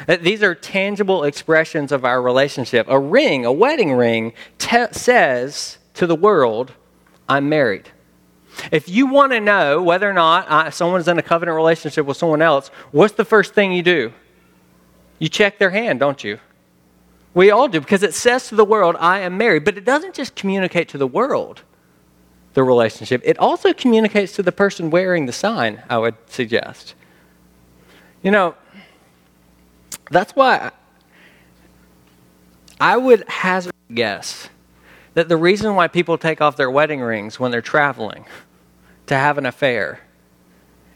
These 0.08 0.42
are 0.42 0.56
tangible 0.56 1.24
expressions 1.24 1.92
of 1.92 2.06
our 2.06 2.22
relationship. 2.22 2.88
A 2.90 3.00
ring, 3.00 3.46
a 3.46 3.52
wedding 3.52 3.94
ring, 3.94 4.34
te- 4.58 4.92
says 4.92 5.78
to 5.94 6.08
the 6.08 6.16
world, 6.16 6.74
I'm 7.30 7.50
married. 7.50 7.90
If 8.72 8.90
you 8.90 9.06
want 9.08 9.32
to 9.32 9.40
know 9.40 9.82
whether 9.82 10.10
or 10.10 10.14
not 10.14 10.50
uh, 10.50 10.72
someone's 10.72 11.08
in 11.08 11.18
a 11.18 11.22
covenant 11.22 11.56
relationship 11.56 12.06
with 12.06 12.18
someone 12.18 12.42
else, 12.42 12.70
what's 12.92 13.14
the 13.14 13.26
first 13.26 13.54
thing 13.54 13.72
you 13.72 13.84
do? 13.84 14.14
You 15.22 15.30
check 15.30 15.60
their 15.60 15.70
hand, 15.70 16.00
don't 16.00 16.24
you? 16.24 16.40
We 17.36 17.52
all 17.52 17.68
do 17.68 17.80
because 17.80 18.02
it 18.02 18.16
says 18.16 18.48
to 18.48 18.56
the 18.56 18.66
world, 18.66 18.96
I 19.00 19.20
am 19.20 19.38
married. 19.38 19.64
But 19.64 19.78
it 19.78 19.86
doesn't 19.86 20.16
just 20.16 20.34
communicate 20.34 20.90
to 20.90 20.98
the 20.98 21.06
world, 21.06 21.62
the 22.56 22.64
relationship, 22.64 23.22
it 23.24 23.38
also 23.38 23.72
communicates 23.72 24.36
to 24.38 24.44
the 24.44 24.52
person 24.52 24.90
wearing 24.90 25.28
the 25.28 25.32
sign, 25.32 25.84
I 25.92 26.00
would 26.00 26.16
suggest. 26.26 26.96
You 28.24 28.32
know, 28.32 28.56
that's 30.10 30.36
why 30.36 30.72
I 32.80 32.98
would 32.98 33.24
hazard 33.30 33.74
guess 33.94 34.50
that 35.14 35.30
the 35.30 35.38
reason 35.38 35.76
why 35.76 35.88
people 35.88 36.18
take 36.18 36.42
off 36.42 36.58
their 36.58 36.72
wedding 36.72 37.00
rings 37.00 37.40
when 37.40 37.52
they're 37.52 37.62
traveling 37.62 38.26
to 39.06 39.14
have 39.14 39.38
an 39.38 39.46
affair 39.46 40.00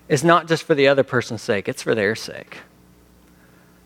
is 0.10 0.24
not 0.24 0.48
just 0.48 0.64
for 0.64 0.74
the 0.74 0.88
other 0.88 1.04
person's 1.04 1.44
sake, 1.44 1.70
it's 1.70 1.84
for 1.84 1.94
their 1.94 2.16
sake. 2.16 2.58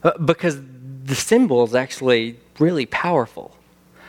Uh, 0.03 0.17
because 0.17 0.59
the 1.03 1.15
symbol 1.15 1.63
is 1.63 1.75
actually 1.75 2.39
really 2.59 2.85
powerful, 2.85 3.55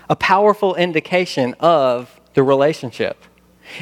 a 0.09 0.17
powerful 0.17 0.75
indication 0.75 1.55
of 1.61 2.21
the 2.35 2.43
relationship. 2.43 3.25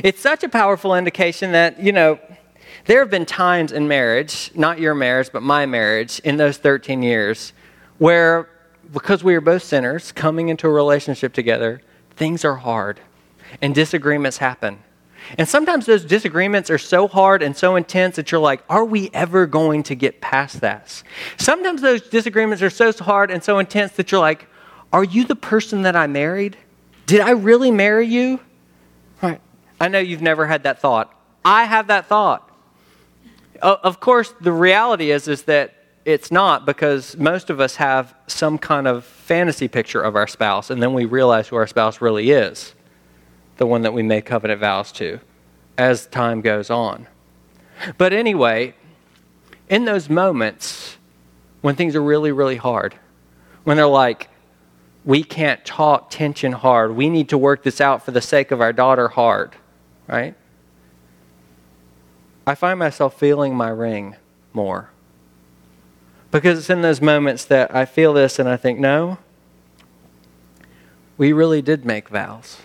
It's 0.03 0.21
such 0.21 0.45
a 0.45 0.49
powerful 0.49 0.95
indication 0.95 1.53
that, 1.53 1.81
you 1.81 1.93
know, 1.93 2.19
there 2.87 3.01
have 3.01 3.11
been 3.11 3.27
times 3.27 3.73
in 3.73 3.89
marriage, 3.89 4.51
not 4.55 4.79
your 4.79 4.95
marriage, 4.95 5.31
but 5.33 5.43
my 5.43 5.67
marriage, 5.67 6.21
in 6.21 6.37
those 6.37 6.57
13 6.57 7.03
years, 7.03 7.53
where 7.99 8.49
because 8.93 9.23
we 9.23 9.35
are 9.35 9.41
both 9.41 9.63
sinners 9.63 10.13
coming 10.13 10.49
into 10.49 10.67
a 10.67 10.71
relationship 10.71 11.33
together, 11.33 11.83
things 12.17 12.45
are 12.45 12.57
hard 12.57 13.01
and 13.61 13.75
disagreements 13.75 14.39
happen. 14.39 14.79
And 15.37 15.49
sometimes 15.49 15.87
those 15.87 16.05
disagreements 16.05 16.71
are 16.71 16.79
so 16.79 17.09
hard 17.09 17.43
and 17.43 17.57
so 17.57 17.77
intense 17.77 18.17
that 18.17 18.33
you're 18.33 18.41
like, 18.41 18.63
are 18.69 18.85
we 18.85 19.11
ever 19.13 19.47
going 19.47 19.83
to 19.85 19.95
get 19.95 20.21
past 20.21 20.61
that? 20.61 21.03
Sometimes 21.37 21.83
those 21.83 22.03
disagreements 22.03 22.63
are 22.63 22.71
so 22.71 22.93
hard 22.93 23.31
and 23.31 23.43
so 23.43 23.59
intense 23.59 23.93
that 23.93 24.11
you're 24.11 24.21
like, 24.21 24.47
are 24.93 25.05
you 25.05 25.25
the 25.25 25.37
person 25.37 25.83
that 25.83 25.97
I 25.97 26.07
married? 26.07 26.57
Did 27.07 27.21
I 27.21 27.31
really 27.31 27.71
marry 27.71 28.07
you? 28.07 28.41
Right. 29.23 29.41
I 29.81 29.89
know 29.89 29.99
you've 29.99 30.23
never 30.23 30.47
had 30.47 30.63
that 30.63 30.81
thought. 30.81 31.15
I 31.45 31.65
have 31.65 31.89
that 31.89 32.07
thought. 32.07 32.51
Of 33.61 34.01
course, 34.01 34.33
the 34.41 34.53
reality 34.53 35.11
is, 35.11 35.27
is 35.29 35.43
that 35.45 35.75
it's 36.05 36.31
not 36.31 36.65
because 36.65 37.17
most 37.17 37.51
of 37.51 37.61
us 37.61 37.77
have 37.77 38.15
some 38.29 38.57
kind 38.57 38.87
of 38.87 39.05
fantasy 39.05 39.69
picture 39.69 40.01
of 40.01 40.17
our 40.17 40.27
spouse, 40.27 40.71
and 40.71 40.83
then 40.83 40.95
we 40.95 41.05
realize 41.05 41.49
who 41.49 41.57
our 41.57 41.67
spouse 41.67 42.01
really 42.01 42.31
is 42.31 42.75
the 43.59 43.67
one 43.67 43.83
that 43.83 43.93
we 43.93 44.03
make 44.03 44.25
covenant 44.25 44.61
vows 44.61 44.91
to 44.93 45.21
as 45.77 46.07
time 46.07 46.41
goes 46.41 46.71
on. 46.71 47.07
But 47.99 48.13
anyway, 48.13 48.75
in 49.69 49.85
those 49.85 50.09
moments 50.09 50.97
when 51.61 51.77
things 51.77 51.95
are 51.95 52.03
really, 52.03 52.33
really 52.33 52.57
hard, 52.57 52.95
when 53.65 53.77
they're 53.77 53.87
like, 53.87 54.29
we 55.05 55.23
can't 55.23 55.65
talk 55.65 56.11
tension 56.11 56.53
hard, 56.53 56.97
we 56.97 57.09
need 57.09 57.29
to 57.29 57.39
work 57.39 57.63
this 57.63 57.81
out 57.81 58.05
for 58.05 58.11
the 58.11 58.21
sake 58.21 58.51
of 58.51 58.61
our 58.61 58.73
daughter 58.73 59.09
hard, 59.09 59.55
right? 60.07 60.35
I 62.47 62.55
find 62.55 62.79
myself 62.79 63.19
feeling 63.19 63.55
my 63.55 63.69
ring 63.69 64.17
more. 64.53 64.91
Because 66.31 66.59
it's 66.59 66.71
in 66.71 66.83
those 66.83 67.01
moments 67.01 67.45
that 67.47 67.75
I 67.75 67.85
feel 67.85 68.13
this 68.13 68.39
and 68.39 68.49
I 68.49 68.57
think, 68.57 68.79
no, 68.79 69.19
we 71.17 71.33
really 71.33 71.63
did 71.63 71.85
make 71.85 72.09
vows 72.09 72.59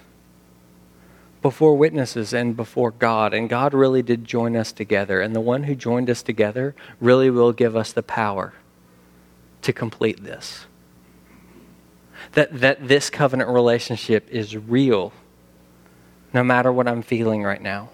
before 1.43 1.75
witnesses 1.75 2.33
and 2.33 2.55
before 2.55 2.89
God. 2.89 3.33
And 3.33 3.47
God 3.47 3.75
really 3.75 4.01
did 4.01 4.25
join 4.25 4.55
us 4.55 4.71
together. 4.71 5.21
And 5.21 5.35
the 5.35 5.41
one 5.41 5.63
who 5.63 5.75
joined 5.75 6.09
us 6.09 6.23
together 6.23 6.73
really 6.99 7.29
will 7.29 7.51
give 7.51 7.75
us 7.75 7.91
the 7.91 8.01
power 8.01 8.53
to 9.61 9.71
complete 9.71 10.23
this. 10.23 10.65
That, 12.31 12.59
that 12.61 12.87
this 12.87 13.11
covenant 13.11 13.49
relationship 13.49 14.27
is 14.31 14.57
real, 14.57 15.13
no 16.33 16.43
matter 16.43 16.71
what 16.71 16.87
I'm 16.87 17.03
feeling 17.03 17.43
right 17.43 17.61
now. 17.61 17.89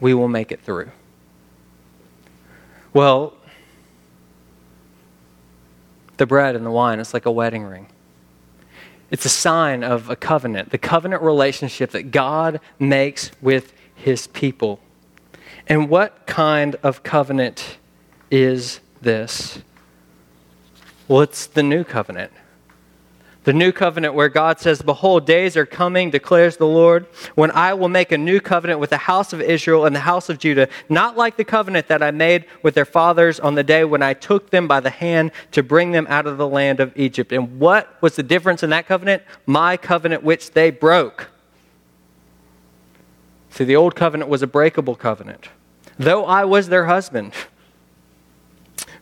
We 0.00 0.12
will 0.12 0.28
make 0.28 0.52
it 0.52 0.60
through. 0.60 0.90
Well, 2.92 3.34
the 6.16 6.26
bread 6.26 6.56
and 6.56 6.66
the 6.66 6.70
wine, 6.70 6.98
it's 6.98 7.14
like 7.14 7.26
a 7.26 7.30
wedding 7.30 7.62
ring. 7.62 7.86
It's 9.10 9.24
a 9.24 9.30
sign 9.30 9.84
of 9.84 10.10
a 10.10 10.16
covenant, 10.16 10.70
the 10.70 10.78
covenant 10.78 11.22
relationship 11.22 11.90
that 11.90 12.10
God 12.10 12.60
makes 12.78 13.30
with 13.40 13.72
his 13.94 14.26
people. 14.26 14.80
And 15.68 15.88
what 15.88 16.26
kind 16.26 16.76
of 16.82 17.02
covenant 17.02 17.78
is 18.30 18.80
this? 19.00 19.60
Well, 21.08 21.22
it's 21.22 21.46
the 21.46 21.62
new 21.62 21.84
covenant. 21.84 22.32
The 23.46 23.52
new 23.52 23.70
covenant 23.70 24.14
where 24.14 24.28
God 24.28 24.58
says, 24.58 24.82
Behold, 24.82 25.24
days 25.24 25.56
are 25.56 25.64
coming, 25.64 26.10
declares 26.10 26.56
the 26.56 26.66
Lord, 26.66 27.06
when 27.36 27.52
I 27.52 27.74
will 27.74 27.88
make 27.88 28.10
a 28.10 28.18
new 28.18 28.40
covenant 28.40 28.80
with 28.80 28.90
the 28.90 28.96
house 28.96 29.32
of 29.32 29.40
Israel 29.40 29.86
and 29.86 29.94
the 29.94 30.00
house 30.00 30.28
of 30.28 30.40
Judah, 30.40 30.68
not 30.88 31.16
like 31.16 31.36
the 31.36 31.44
covenant 31.44 31.86
that 31.86 32.02
I 32.02 32.10
made 32.10 32.46
with 32.64 32.74
their 32.74 32.84
fathers 32.84 33.38
on 33.38 33.54
the 33.54 33.62
day 33.62 33.84
when 33.84 34.02
I 34.02 34.14
took 34.14 34.50
them 34.50 34.66
by 34.66 34.80
the 34.80 34.90
hand 34.90 35.30
to 35.52 35.62
bring 35.62 35.92
them 35.92 36.08
out 36.10 36.26
of 36.26 36.38
the 36.38 36.48
land 36.48 36.80
of 36.80 36.92
Egypt. 36.96 37.30
And 37.30 37.60
what 37.60 37.96
was 38.02 38.16
the 38.16 38.24
difference 38.24 38.64
in 38.64 38.70
that 38.70 38.88
covenant? 38.88 39.22
My 39.46 39.76
covenant, 39.76 40.24
which 40.24 40.50
they 40.50 40.72
broke. 40.72 41.28
See, 43.50 43.62
the 43.62 43.76
old 43.76 43.94
covenant 43.94 44.28
was 44.28 44.42
a 44.42 44.48
breakable 44.48 44.96
covenant. 44.96 45.50
Though 46.00 46.24
I 46.24 46.44
was 46.44 46.68
their 46.68 46.86
husband, 46.86 47.32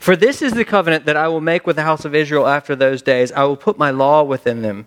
for 0.04 0.16
this 0.16 0.42
is 0.42 0.52
the 0.52 0.66
covenant 0.66 1.06
that 1.06 1.16
I 1.16 1.28
will 1.28 1.40
make 1.40 1.66
with 1.66 1.76
the 1.76 1.82
house 1.82 2.04
of 2.04 2.14
Israel 2.14 2.46
after 2.46 2.76
those 2.76 3.00
days. 3.00 3.32
I 3.32 3.44
will 3.44 3.56
put 3.56 3.78
my 3.78 3.90
law 3.90 4.22
within 4.22 4.60
them. 4.60 4.84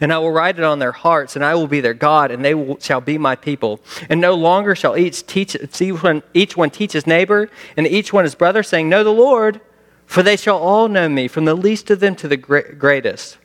And 0.00 0.10
I 0.10 0.16
will 0.16 0.32
write 0.32 0.56
it 0.56 0.64
on 0.64 0.78
their 0.78 0.92
hearts, 0.92 1.36
and 1.36 1.44
I 1.44 1.54
will 1.54 1.66
be 1.66 1.82
their 1.82 1.92
God, 1.92 2.30
and 2.30 2.42
they 2.42 2.54
will, 2.54 2.80
shall 2.80 3.02
be 3.02 3.18
my 3.18 3.36
people. 3.36 3.78
And 4.08 4.22
no 4.22 4.32
longer 4.32 4.74
shall 4.74 4.96
each, 4.96 5.26
teach, 5.26 5.54
each, 5.54 6.02
one, 6.02 6.22
each 6.32 6.56
one 6.56 6.70
teach 6.70 6.94
his 6.94 7.06
neighbor, 7.06 7.50
and 7.76 7.86
each 7.86 8.14
one 8.14 8.24
his 8.24 8.34
brother, 8.34 8.62
saying, 8.62 8.88
Know 8.88 9.04
the 9.04 9.10
Lord, 9.10 9.60
for 10.06 10.22
they 10.22 10.36
shall 10.36 10.56
all 10.56 10.88
know 10.88 11.10
me, 11.10 11.28
from 11.28 11.44
the 11.44 11.54
least 11.54 11.90
of 11.90 12.00
them 12.00 12.16
to 12.16 12.26
the 12.26 12.38
greatest. 12.38 13.36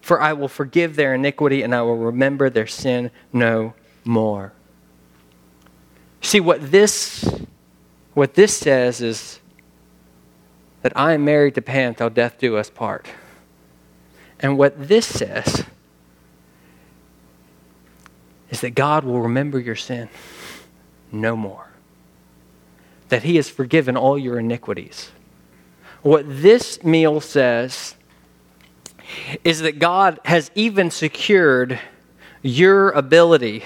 For 0.00 0.20
I 0.20 0.32
will 0.32 0.48
forgive 0.48 0.96
their 0.96 1.14
iniquity, 1.14 1.62
and 1.62 1.72
I 1.72 1.82
will 1.82 1.98
remember 1.98 2.50
their 2.50 2.66
sin 2.66 3.12
no 3.32 3.74
more. 4.04 4.54
See, 6.20 6.40
what 6.40 6.72
this, 6.72 7.32
what 8.14 8.34
this 8.34 8.56
says 8.56 9.00
is 9.00 9.38
that 10.82 10.92
I 10.96 11.12
am 11.12 11.24
married 11.24 11.54
to 11.54 11.62
Pam 11.62 11.94
till 11.94 12.10
death 12.10 12.38
do 12.38 12.56
us 12.56 12.68
part. 12.68 13.08
And 14.40 14.58
what 14.58 14.88
this 14.88 15.06
says 15.06 15.64
is 18.50 18.60
that 18.60 18.70
God 18.70 19.04
will 19.04 19.20
remember 19.20 19.58
your 19.58 19.76
sin 19.76 20.08
no 21.12 21.36
more, 21.36 21.68
that 23.08 23.22
He 23.22 23.36
has 23.36 23.48
forgiven 23.48 23.96
all 23.96 24.18
your 24.18 24.38
iniquities. 24.38 25.10
What 26.02 26.24
this 26.26 26.82
meal 26.82 27.20
says 27.20 27.94
is 29.44 29.60
that 29.60 29.78
God 29.78 30.18
has 30.24 30.50
even 30.56 30.90
secured 30.90 31.78
your 32.42 32.90
ability 32.90 33.62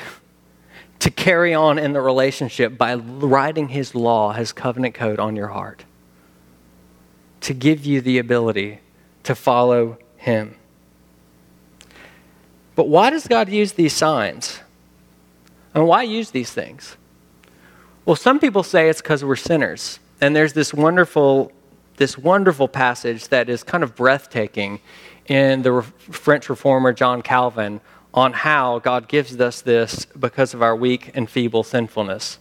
to 0.99 1.11
carry 1.11 1.55
on 1.55 1.79
in 1.79 1.95
the 1.95 2.01
relationship 2.01 2.77
by 2.77 2.95
writing 2.95 3.69
His 3.69 3.95
law, 3.95 4.33
His 4.33 4.53
covenant 4.53 4.95
code 4.95 5.19
on 5.19 5.35
your 5.35 5.49
heart 5.49 5.85
to 7.43 7.55
give 7.55 7.85
you 7.85 8.01
the 8.01 8.19
ability 8.19 8.81
to 9.25 9.35
follow 9.35 9.99
him. 10.17 10.57
But 12.75 12.89
why 12.89 13.11
does 13.11 13.27
God 13.27 13.49
use 13.49 13.73
these 13.73 13.93
signs? 13.93 14.61
And 15.75 15.87
why 15.87 16.03
use 16.03 16.31
these 16.31 16.51
things? 16.51 16.97
Well, 18.05 18.17
some 18.17 18.39
people 18.39 18.63
say 18.63 18.89
it's 18.89 19.03
because 19.03 19.25
we're 19.25 19.37
sinners. 19.37 19.99
And 20.21 20.35
there's 20.35 20.53
this 20.53 20.73
wonderful, 20.73 21.53
this 21.97 22.17
wonderful 22.17 22.69
passage 22.69 23.29
that 23.29 23.49
is 23.49 23.63
kind 23.63 23.83
of 23.83 23.95
breathtaking 23.95 24.81
in 25.27 25.63
the 25.63 25.83
French 25.83 26.49
reformer 26.49 26.93
John 26.93 27.21
Calvin 27.23 27.81
on 28.15 28.33
how 28.33 28.79
God 28.79 29.09
gives 29.09 29.39
us 29.39 29.61
this 29.61 30.07
because 30.19 30.55
of 30.55 30.63
our 30.63 30.75
weak 30.75 31.11
and 31.15 31.29
feeble 31.29 31.63
sinfulness. 31.63 32.39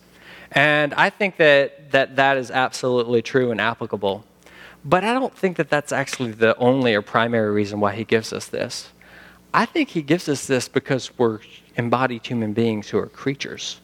And 0.52 0.94
I 0.94 1.10
think 1.10 1.38
that 1.38 1.92
that, 1.92 2.16
that 2.16 2.38
is 2.38 2.52
absolutely 2.52 3.22
true 3.22 3.52
and 3.52 3.60
applicable. 3.60 4.24
But 4.86 5.04
I 5.04 5.14
don't 5.14 5.36
think 5.36 5.58
that 5.58 5.70
that's 5.70 5.92
actually 5.92 6.32
the 6.32 6.56
only 6.58 6.94
or 6.94 7.02
primary 7.02 7.50
reason 7.50 7.80
why 7.80 7.96
he 7.96 8.04
gives 8.04 8.32
us 8.32 8.46
this. 8.46 8.90
I 9.52 9.66
think 9.66 9.90
he 9.90 10.04
gives 10.04 10.30
us 10.30 10.46
this 10.46 10.68
because 10.68 11.18
we're 11.18 11.40
embodied 11.76 12.28
human 12.28 12.54
beings 12.54 12.90
who 12.90 13.00
are 13.00 13.08
creatures. 13.08 13.82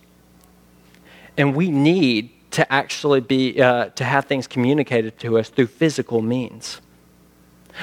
And 1.38 1.56
we 1.56 1.72
need 1.72 2.30
to 2.52 2.72
actually 2.72 3.22
be, 3.22 3.60
uh, 3.60 3.86
to 3.90 4.04
have 4.04 4.26
things 4.26 4.46
communicated 4.46 5.18
to 5.20 5.40
us 5.40 5.50
through 5.50 5.68
physical 5.68 6.22
means. 6.22 6.82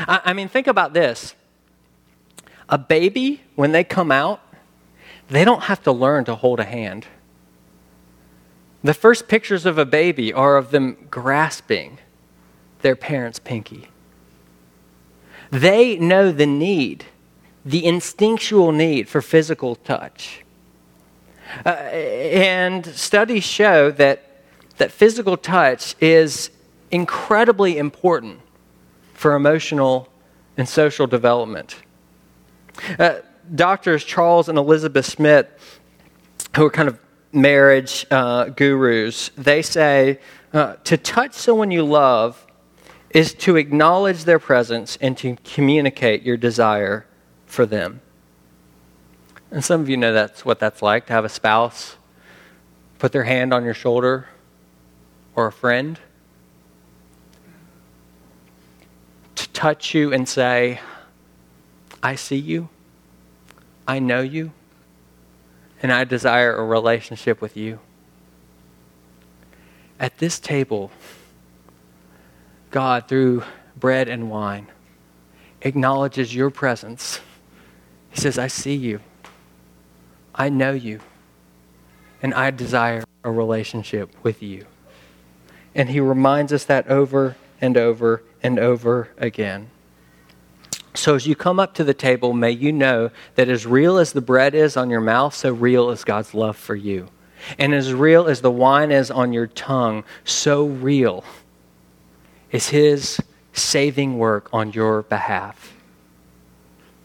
I, 0.07 0.21
I 0.27 0.33
mean, 0.33 0.49
think 0.49 0.67
about 0.69 0.93
this. 0.93 1.35
A 2.69 2.79
baby, 2.79 3.43
when 3.57 3.73
they 3.73 3.83
come 3.83 4.13
out, 4.13 4.41
they 5.29 5.45
don't 5.45 5.65
have 5.65 5.83
to 5.85 5.93
learn 5.93 6.25
to 6.27 6.35
hold 6.37 6.61
a 6.61 6.65
hand. 6.65 7.07
The 8.85 8.95
first 8.95 9.27
pictures 9.27 9.67
of 9.67 9.77
a 9.77 9.87
baby 9.87 10.33
are 10.33 10.57
of 10.57 10.71
them 10.71 11.09
grasping 11.11 11.99
their 12.83 12.97
parents' 12.97 13.39
pinky. 13.39 13.89
They 15.51 15.97
know 15.97 16.31
the 16.31 16.47
need, 16.47 17.07
the 17.65 17.85
instinctual 17.85 18.73
need 18.73 19.09
for 19.09 19.23
physical 19.23 19.77
touch. 19.77 20.43
Uh, 21.65 21.71
and 21.71 22.85
studies 22.87 23.45
show 23.45 23.91
that, 23.93 24.43
that 24.77 24.93
physical 24.93 25.37
touch 25.37 25.95
is 26.01 26.51
incredibly 26.91 27.79
important 27.79 28.41
for 29.15 29.35
emotional 29.35 30.09
and 30.57 30.69
social 30.69 31.07
development. 31.07 31.77
Uh, 32.99 33.17
doctors 33.55 34.05
Charles 34.05 34.49
and 34.49 34.59
Elizabeth 34.59 35.07
Smith, 35.07 35.81
who 36.55 36.67
are 36.67 36.71
kind 36.71 36.89
of 36.89 36.99
marriage 37.33 38.07
uh, 38.11 38.45
gurus, 38.47 39.31
they 39.37 39.63
say 39.63 40.19
uh, 40.53 40.77
to 40.85 40.97
touch 40.97 41.35
someone 41.35 41.71
you 41.71 41.85
love 41.85 42.47
is 43.11 43.33
to 43.33 43.57
acknowledge 43.57 44.25
their 44.25 44.39
presence 44.39 44.99
and 45.01 45.17
to 45.19 45.37
communicate 45.45 46.23
your 46.23 46.37
desire 46.37 47.07
for 47.47 47.65
them. 47.65 48.01
And 49.51 49.65
some 49.65 49.81
of 49.81 49.89
you 49.89 49.97
know 49.97 50.13
that's 50.13 50.45
what 50.45 50.59
that's 50.59 50.83
like 50.83 51.07
to 51.07 51.13
have 51.15 51.25
a 51.25 51.31
spouse 51.31 51.97
put 52.99 53.13
their 53.13 53.25
hand 53.25 53.55
on 53.55 53.65
your 53.65 53.75
shoulder 53.75 54.29
or 55.35 55.47
a 55.47 55.53
friend 55.53 55.99
to 59.37 59.49
touch 59.51 59.95
you 59.95 60.13
and 60.13 60.29
say, 60.29 60.81
I 62.03 62.17
see 62.17 62.37
you, 62.37 62.69
I 63.87 64.01
know 64.01 64.21
you, 64.21 64.53
and 65.83 65.93
I 65.93 66.05
desire 66.05 66.55
a 66.57 66.65
relationship 66.65 67.41
with 67.41 67.57
you. 67.57 67.79
At 70.01 70.19
this 70.19 70.39
table, 70.39 70.91
God, 72.71 73.09
through 73.09 73.45
bread 73.77 74.09
and 74.09 74.31
wine, 74.31 74.69
acknowledges 75.63 76.35
your 76.35 76.51
presence. 76.51 77.21
He 78.11 78.21
says, 78.21 78.39
I 78.39 78.47
see 78.49 78.75
you. 78.75 79.01
I 80.35 80.49
know 80.49 80.73
you. 80.73 81.01
And 82.23 82.35
I 82.35 82.51
desire 82.51 83.05
a 83.25 83.31
relationship 83.31 84.15
with 84.23 84.43
you. 84.43 84.67
And 85.75 85.89
he 85.89 86.01
reminds 86.01 86.53
us 86.53 86.65
that 86.65 86.89
over 86.89 87.37
and 87.61 87.77
over 87.77 88.23
and 88.43 88.59
over 88.59 89.11
again. 89.19 89.71
So 90.95 91.15
as 91.15 91.27
you 91.27 91.37
come 91.37 91.61
up 91.61 91.75
to 91.75 91.85
the 91.85 91.95
table, 91.95 92.33
may 92.33 92.51
you 92.51 92.73
know 92.73 93.11
that 93.37 93.49
as 93.49 93.67
real 93.67 93.99
as 93.99 94.13
the 94.13 94.21
bread 94.21 94.55
is 94.55 94.77
on 94.77 94.91
your 94.91 95.01
mouth, 95.01 95.35
so 95.35 95.53
real 95.53 95.91
is 95.91 96.03
God's 96.03 96.35
love 96.35 96.57
for 96.57 96.75
you. 96.75 97.09
And 97.57 97.73
as 97.73 97.95
real 97.95 98.27
as 98.27 98.41
the 98.41 98.51
wine 98.51 98.91
is 98.91 99.11
on 99.11 99.33
your 99.33 99.47
tongue, 99.47 100.03
so 100.25 100.67
real 100.67 101.25
is 102.51 102.69
his 102.69 103.21
saving 103.53 104.19
work 104.19 104.49
on 104.53 104.73
your 104.73 105.03
behalf. 105.03 105.75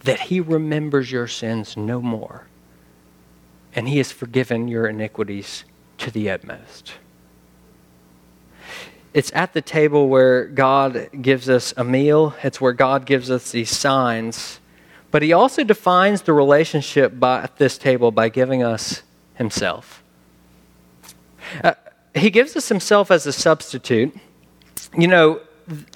That 0.03 0.21
he 0.21 0.39
remembers 0.39 1.11
your 1.11 1.27
sins 1.27 1.77
no 1.77 2.01
more. 2.01 2.47
And 3.75 3.87
he 3.87 3.97
has 3.97 4.11
forgiven 4.11 4.67
your 4.67 4.87
iniquities 4.87 5.63
to 5.99 6.11
the 6.11 6.29
utmost. 6.29 6.93
It's 9.13 9.31
at 9.33 9.53
the 9.53 9.61
table 9.61 10.09
where 10.09 10.45
God 10.45 11.09
gives 11.21 11.47
us 11.47 11.73
a 11.77 11.83
meal, 11.83 12.35
it's 12.43 12.59
where 12.59 12.73
God 12.73 13.05
gives 13.05 13.29
us 13.29 13.51
these 13.51 13.69
signs. 13.69 14.59
But 15.11 15.21
he 15.21 15.31
also 15.31 15.63
defines 15.63 16.23
the 16.23 16.33
relationship 16.33 17.19
by, 17.19 17.43
at 17.43 17.57
this 17.57 17.77
table 17.77 18.11
by 18.11 18.29
giving 18.29 18.63
us 18.63 19.03
himself. 19.35 20.03
Uh, 21.63 21.73
he 22.15 22.31
gives 22.31 22.55
us 22.55 22.69
himself 22.69 23.11
as 23.11 23.27
a 23.27 23.33
substitute 23.33 24.15
you 24.97 25.07
know, 25.07 25.41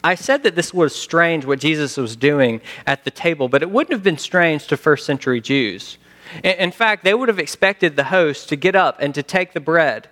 I 0.03 0.15
said 0.15 0.43
that 0.43 0.55
this 0.55 0.73
was 0.73 0.95
strange 0.95 1.45
what 1.45 1.59
Jesus 1.59 1.97
was 1.97 2.15
doing 2.15 2.61
at 2.85 3.03
the 3.03 3.11
table, 3.11 3.49
but 3.49 3.61
it 3.61 3.69
wouldn't 3.69 3.91
have 3.91 4.03
been 4.03 4.17
strange 4.17 4.67
to 4.67 4.77
first 4.77 5.05
century 5.05 5.41
Jews. 5.41 5.97
In 6.43 6.71
fact, 6.71 7.03
they 7.03 7.13
would 7.13 7.29
have 7.29 7.39
expected 7.39 7.95
the 7.95 8.05
host 8.05 8.49
to 8.49 8.55
get 8.55 8.75
up 8.75 8.97
and 8.99 9.13
to 9.15 9.23
take 9.23 9.53
the 9.53 9.59
bread 9.59 10.09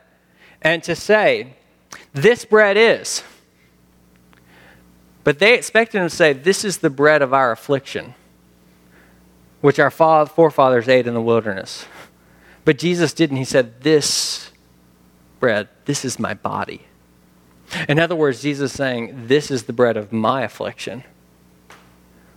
and 0.62 0.84
to 0.84 0.96
say, 0.96 1.56
This 2.14 2.46
bread 2.46 2.78
is. 2.78 3.24
But 5.24 5.40
they 5.40 5.56
expected 5.56 6.00
him 6.00 6.10
to 6.10 6.16
say, 6.16 6.34
This 6.34 6.64
is 6.64 6.78
the 6.78 6.90
bread 6.90 7.22
of 7.22 7.34
our 7.34 7.52
affliction, 7.52 8.14
which 9.62 9.80
our 9.80 9.92
forefathers 9.92 10.88
ate 10.88 11.08
in 11.08 11.14
the 11.14 11.22
wilderness. 11.22 11.86
But 12.64 12.78
Jesus 12.78 13.14
didn't. 13.14 13.38
He 13.38 13.46
said, 13.46 13.82
This 13.82 14.52
bread, 15.40 15.68
this 15.86 16.06
is 16.06 16.18
my 16.20 16.34
body. 16.34 16.86
In 17.88 18.00
other 18.00 18.16
words, 18.16 18.42
Jesus 18.42 18.72
is 18.72 18.78
saying, 18.78 19.28
This 19.28 19.52
is 19.52 19.64
the 19.64 19.74
bread 19.74 19.98
of 19.98 20.12
my 20.12 20.44
affliction, 20.44 21.04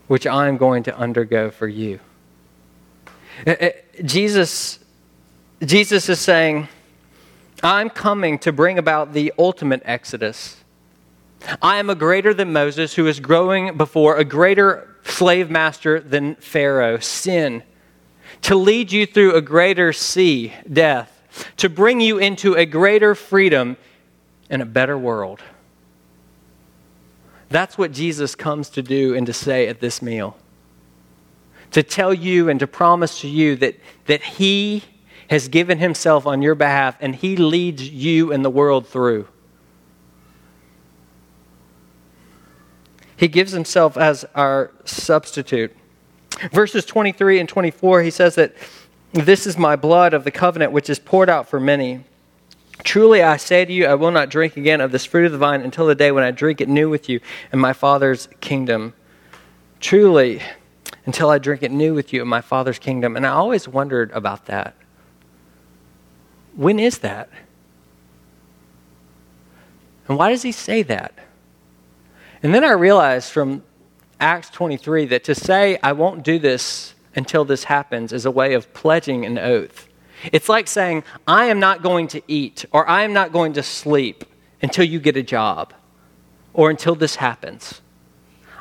which 0.07 0.27
I 0.27 0.49
am 0.49 0.57
going 0.57 0.83
to 0.85 0.97
undergo 0.97 1.51
for 1.51 1.69
you. 1.69 2.01
Uh, 3.47 3.51
uh, 3.51 3.69
Jesus, 4.05 4.79
Jesus 5.65 6.09
is 6.09 6.19
saying, 6.19 6.69
I'm 7.63 7.91
coming 7.91 8.39
to 8.41 8.53
bring 8.53 8.79
about 8.79 9.13
the 9.13 9.33
ultimate 9.39 9.83
exodus. 9.85 10.57
I 11.63 11.79
am 11.79 11.89
a 11.91 11.95
greater 11.95 12.35
than 12.35 12.53
Moses 12.53 12.95
who 12.95 13.07
is 13.07 13.21
growing 13.21 13.77
before 13.77 14.17
a 14.17 14.25
greater 14.25 14.97
slave 15.05 15.51
master 15.51 16.01
than 16.01 16.35
Pharaoh, 16.37 16.99
sin, 16.99 17.63
to 18.43 18.55
lead 18.55 18.93
you 18.93 19.07
through 19.07 19.35
a 19.35 19.41
greater 19.41 19.93
sea, 19.93 20.53
death, 20.71 21.23
to 21.57 21.69
bring 21.69 22.01
you 22.01 22.19
into 22.19 22.55
a 22.55 22.67
greater 22.67 23.15
freedom 23.15 23.77
and 24.51 24.63
a 24.63 24.67
better 24.67 24.97
world. 24.97 25.41
That's 27.51 27.79
what 27.79 27.93
Jesus 27.93 28.35
comes 28.35 28.69
to 28.71 28.83
do 28.83 29.15
and 29.15 29.27
to 29.27 29.33
say 29.33 29.69
at 29.69 29.81
this 29.81 30.03
meal. 30.03 30.37
To 31.73 31.83
tell 31.83 32.13
you 32.13 32.49
and 32.49 32.61
to 32.61 32.67
promise 32.67 33.21
to 33.21 33.29
you 33.29 33.57
that, 33.57 33.77
that 34.07 34.23
He 34.23 34.85
has 35.31 35.49
given 35.49 35.79
Himself 35.79 36.27
on 36.27 36.43
your 36.43 36.55
behalf 36.55 36.97
and 37.01 37.15
He 37.15 37.37
leads 37.37 37.89
you 37.89 38.33
and 38.33 38.45
the 38.45 38.51
world 38.51 38.87
through. 38.87 39.29
He 43.17 43.29
gives 43.29 43.53
Himself 43.53 43.97
as 43.97 44.25
our 44.35 44.71
substitute. 44.85 45.75
Verses 46.53 46.85
23 46.85 47.41
and 47.41 47.49
24, 47.49 48.03
He 48.03 48.11
says 48.11 48.35
that 48.37 48.55
this 49.13 49.47
is 49.47 49.57
my 49.57 49.75
blood 49.75 50.15
of 50.15 50.25
the 50.25 50.31
covenant, 50.31 50.73
which 50.73 50.91
is 50.91 50.99
poured 50.99 51.31
out 51.31 51.49
for 51.49 51.59
many. 51.59 52.05
Truly 52.85 53.23
I 53.23 53.37
say 53.37 53.65
to 53.65 53.73
you, 53.73 53.87
I 53.87 53.95
will 53.95 54.11
not 54.11 54.31
drink 54.31 54.57
again 54.57 54.81
of 54.81 54.93
this 54.93 55.05
fruit 55.05 55.27
of 55.27 55.33
the 55.33 55.39
vine 55.39 55.63
until 55.63 55.87
the 55.87 55.95
day 55.95 56.13
when 56.13 56.25
I 56.25 56.31
drink 56.31 56.61
it 56.61 56.69
new 56.69 56.89
with 56.89 57.09
you 57.09 57.21
in 57.53 57.59
my 57.59 57.73
Father's 57.73 58.29
kingdom. 58.41 58.95
Truly, 59.81 60.41
until 61.07 61.31
I 61.31 61.39
drink 61.39 61.63
it 61.63 61.71
new 61.71 61.95
with 61.95 62.13
you 62.13 62.23
in 62.23 62.29
my 62.29 62.41
Father's 62.41 62.79
kingdom. 62.79 63.17
And 63.17 63.27
I 63.27 63.31
always 63.31 63.67
wondered 63.67 64.11
about 64.13 64.47
that. 64.47 64.75
When 66.55 66.79
is 66.79 66.99
that? 66.99 67.31
And 70.07 70.19
why 70.19 70.31
does 70.31 70.43
he 70.43 70.53
say 70.53 70.83
that? 70.83 71.15
And 72.43 72.55
then 72.55 72.65
I 72.65 72.73
realized 72.73 73.33
from 73.33 73.63
Acts 74.21 74.51
23 74.51 75.07
that 75.07 75.25
to 75.25 75.35
say, 75.35 75.79
I 75.83 75.93
won't 75.93 76.23
do 76.23 76.39
this 76.39 76.95
until 77.15 77.45
this 77.45 77.65
happens 77.65 78.13
is 78.13 78.25
a 78.25 78.31
way 78.31 78.55
of 78.55 78.73
pledging 78.75 79.25
an 79.25 79.39
oath. 79.39 79.88
It's 80.33 80.49
like 80.49 80.67
saying, 80.67 81.05
I 81.27 81.47
am 81.47 81.61
not 81.61 81.83
going 81.83 82.09
to 82.09 82.23
eat 82.29 82.65
or 82.73 82.89
I 82.89 83.03
am 83.03 83.13
not 83.13 83.33
going 83.33 83.53
to 83.55 83.63
sleep 83.63 84.25
until 84.63 84.85
you 84.85 85.01
get 85.01 85.17
a 85.17 85.23
job 85.23 85.73
or 86.53 86.71
until 86.71 86.95
this 86.95 87.17
happens. 87.17 87.81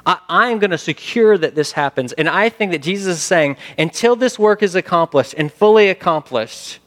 I, 0.05 0.51
am 0.51 0.59
going 0.59 0.71
to 0.71 0.77
secure 0.77 1.37
that 1.37 1.53
this 1.53 1.73
happens. 1.73 2.13
And 2.13 2.29
I 2.29 2.47
think 2.47 2.71
that 2.71 2.81
Jesus 2.81 3.17
is 3.17 3.23
saying, 3.23 3.57
until 3.77 4.15
this 4.15 4.39
work 4.39 4.63
is 4.63 4.73
accomplished 4.73 5.35
and 5.37 5.51
fully 5.51 5.89
accomplished, 5.89 6.79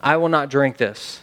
I 0.00 0.16
will 0.16 0.30
not 0.30 0.48
drink 0.48 0.78
this. 0.78 1.20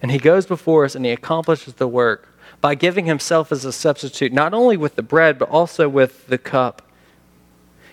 And 0.00 0.10
he 0.10 0.18
goes 0.18 0.46
before 0.46 0.86
us 0.86 0.94
and 0.94 1.04
he 1.04 1.10
accomplishes 1.10 1.74
the 1.74 1.86
work 1.86 2.26
by 2.62 2.74
giving 2.74 3.04
himself 3.04 3.52
as 3.52 3.66
a 3.66 3.72
substitute, 3.72 4.32
not 4.32 4.54
only 4.54 4.78
with 4.78 4.96
the 4.96 5.02
bread, 5.02 5.38
but 5.38 5.50
also 5.50 5.88
with 5.88 6.26
the 6.28 6.38
cup. 6.38 6.82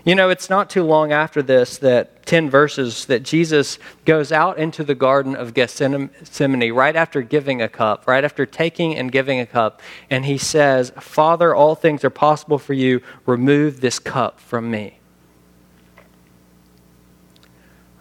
You 0.07 0.15
know, 0.15 0.29
it's 0.29 0.49
not 0.49 0.69
too 0.69 0.83
long 0.83 1.11
after 1.11 1.41
this 1.41 1.79
that 1.79 2.25
10 2.25 2.49
verses 2.49 3.07
that 3.07 3.23
Jesus 3.23 3.77
goes 4.05 4.31
out 4.31 4.57
into 4.57 4.85
the 4.85 4.95
Garden 4.95 5.35
of 5.35 5.53
Gethsemane 5.53 6.71
right 6.73 6.95
after 6.95 7.21
giving 7.21 7.61
a 7.61 7.67
cup, 7.67 8.07
right 8.07 8.23
after 8.23 8.45
taking 8.45 8.95
and 8.95 9.11
giving 9.11 9.41
a 9.41 9.45
cup, 9.45 9.81
and 10.09 10.23
he 10.23 10.37
says, 10.37 10.93
Father, 10.97 11.53
all 11.53 11.75
things 11.75 12.05
are 12.05 12.09
possible 12.09 12.57
for 12.57 12.73
you. 12.73 13.01
Remove 13.25 13.81
this 13.81 13.99
cup 13.99 14.39
from 14.39 14.71
me. 14.71 14.99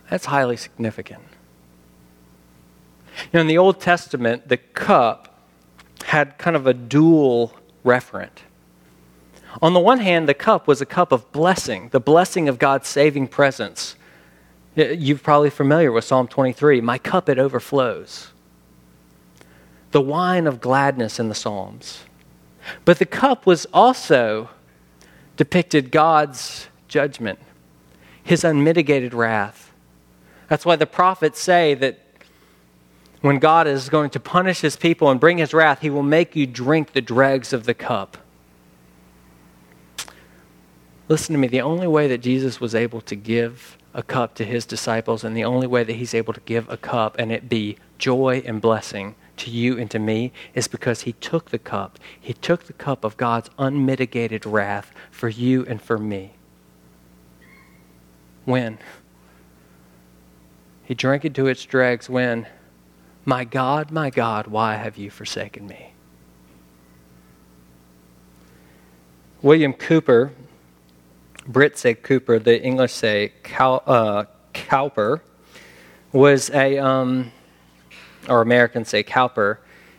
That's 0.08 0.26
highly 0.26 0.56
significant. 0.56 1.24
You 3.16 3.30
know, 3.34 3.40
in 3.40 3.48
the 3.48 3.58
Old 3.58 3.80
Testament, 3.80 4.46
the 4.46 4.58
cup 4.58 5.42
had 6.04 6.38
kind 6.38 6.54
of 6.54 6.68
a 6.68 6.72
dual 6.72 7.52
referent. 7.84 8.45
On 9.62 9.72
the 9.72 9.80
one 9.80 10.00
hand, 10.00 10.28
the 10.28 10.34
cup 10.34 10.66
was 10.66 10.80
a 10.80 10.86
cup 10.86 11.12
of 11.12 11.30
blessing, 11.32 11.88
the 11.90 12.00
blessing 12.00 12.48
of 12.48 12.58
God's 12.58 12.88
saving 12.88 13.28
presence. 13.28 13.96
You're 14.74 15.18
probably 15.18 15.50
familiar 15.50 15.90
with 15.90 16.04
Psalm 16.04 16.28
23 16.28 16.80
My 16.80 16.98
cup, 16.98 17.28
it 17.28 17.38
overflows. 17.38 18.28
The 19.92 20.00
wine 20.00 20.46
of 20.46 20.60
gladness 20.60 21.18
in 21.18 21.28
the 21.28 21.34
Psalms. 21.34 22.02
But 22.84 22.98
the 22.98 23.06
cup 23.06 23.46
was 23.46 23.66
also 23.72 24.50
depicted 25.36 25.90
God's 25.90 26.66
judgment, 26.88 27.38
his 28.22 28.44
unmitigated 28.44 29.14
wrath. 29.14 29.72
That's 30.48 30.66
why 30.66 30.76
the 30.76 30.86
prophets 30.86 31.40
say 31.40 31.74
that 31.74 32.00
when 33.20 33.38
God 33.38 33.66
is 33.66 33.88
going 33.88 34.10
to 34.10 34.20
punish 34.20 34.60
his 34.60 34.76
people 34.76 35.10
and 35.10 35.18
bring 35.18 35.38
his 35.38 35.54
wrath, 35.54 35.80
he 35.80 35.90
will 35.90 36.02
make 36.02 36.36
you 36.36 36.46
drink 36.46 36.92
the 36.92 37.00
dregs 37.00 37.52
of 37.52 37.64
the 37.64 37.74
cup. 37.74 38.18
Listen 41.08 41.34
to 41.34 41.38
me, 41.38 41.46
the 41.46 41.60
only 41.60 41.86
way 41.86 42.08
that 42.08 42.18
Jesus 42.18 42.60
was 42.60 42.74
able 42.74 43.00
to 43.02 43.14
give 43.14 43.78
a 43.94 44.02
cup 44.02 44.34
to 44.34 44.44
his 44.44 44.66
disciples, 44.66 45.22
and 45.22 45.36
the 45.36 45.44
only 45.44 45.66
way 45.66 45.84
that 45.84 45.94
he's 45.94 46.14
able 46.14 46.32
to 46.32 46.40
give 46.40 46.68
a 46.68 46.76
cup 46.76 47.16
and 47.18 47.30
it 47.30 47.48
be 47.48 47.76
joy 47.96 48.42
and 48.44 48.60
blessing 48.60 49.14
to 49.36 49.50
you 49.50 49.78
and 49.78 49.90
to 49.90 49.98
me, 49.98 50.32
is 50.54 50.66
because 50.66 51.02
he 51.02 51.12
took 51.12 51.50
the 51.50 51.58
cup. 51.58 51.98
He 52.20 52.32
took 52.32 52.64
the 52.64 52.72
cup 52.72 53.04
of 53.04 53.16
God's 53.16 53.50
unmitigated 53.58 54.44
wrath 54.44 54.92
for 55.10 55.28
you 55.28 55.64
and 55.66 55.80
for 55.80 55.98
me. 55.98 56.32
When? 58.44 58.78
He 60.84 60.94
drank 60.94 61.24
it 61.24 61.34
to 61.34 61.46
its 61.46 61.64
dregs 61.64 62.08
when, 62.08 62.46
My 63.24 63.44
God, 63.44 63.90
my 63.90 64.10
God, 64.10 64.46
why 64.46 64.74
have 64.74 64.96
you 64.96 65.10
forsaken 65.10 65.66
me? 65.66 65.92
William 69.42 69.72
Cowper 69.72 70.32
Brits 71.48 71.78
say 71.78 71.94
Cooper, 71.94 72.38
the 72.38 72.60
English 72.62 72.92
say 72.92 73.32
Cow, 73.42 73.76
uh, 73.86 74.24
Cowper, 74.52 75.22
was 76.12 76.50
a, 76.50 76.78
um, 76.78 77.32
or 78.28 78.42
Americans 78.42 78.88
say 78.88 79.02
Cowper. 79.02 79.58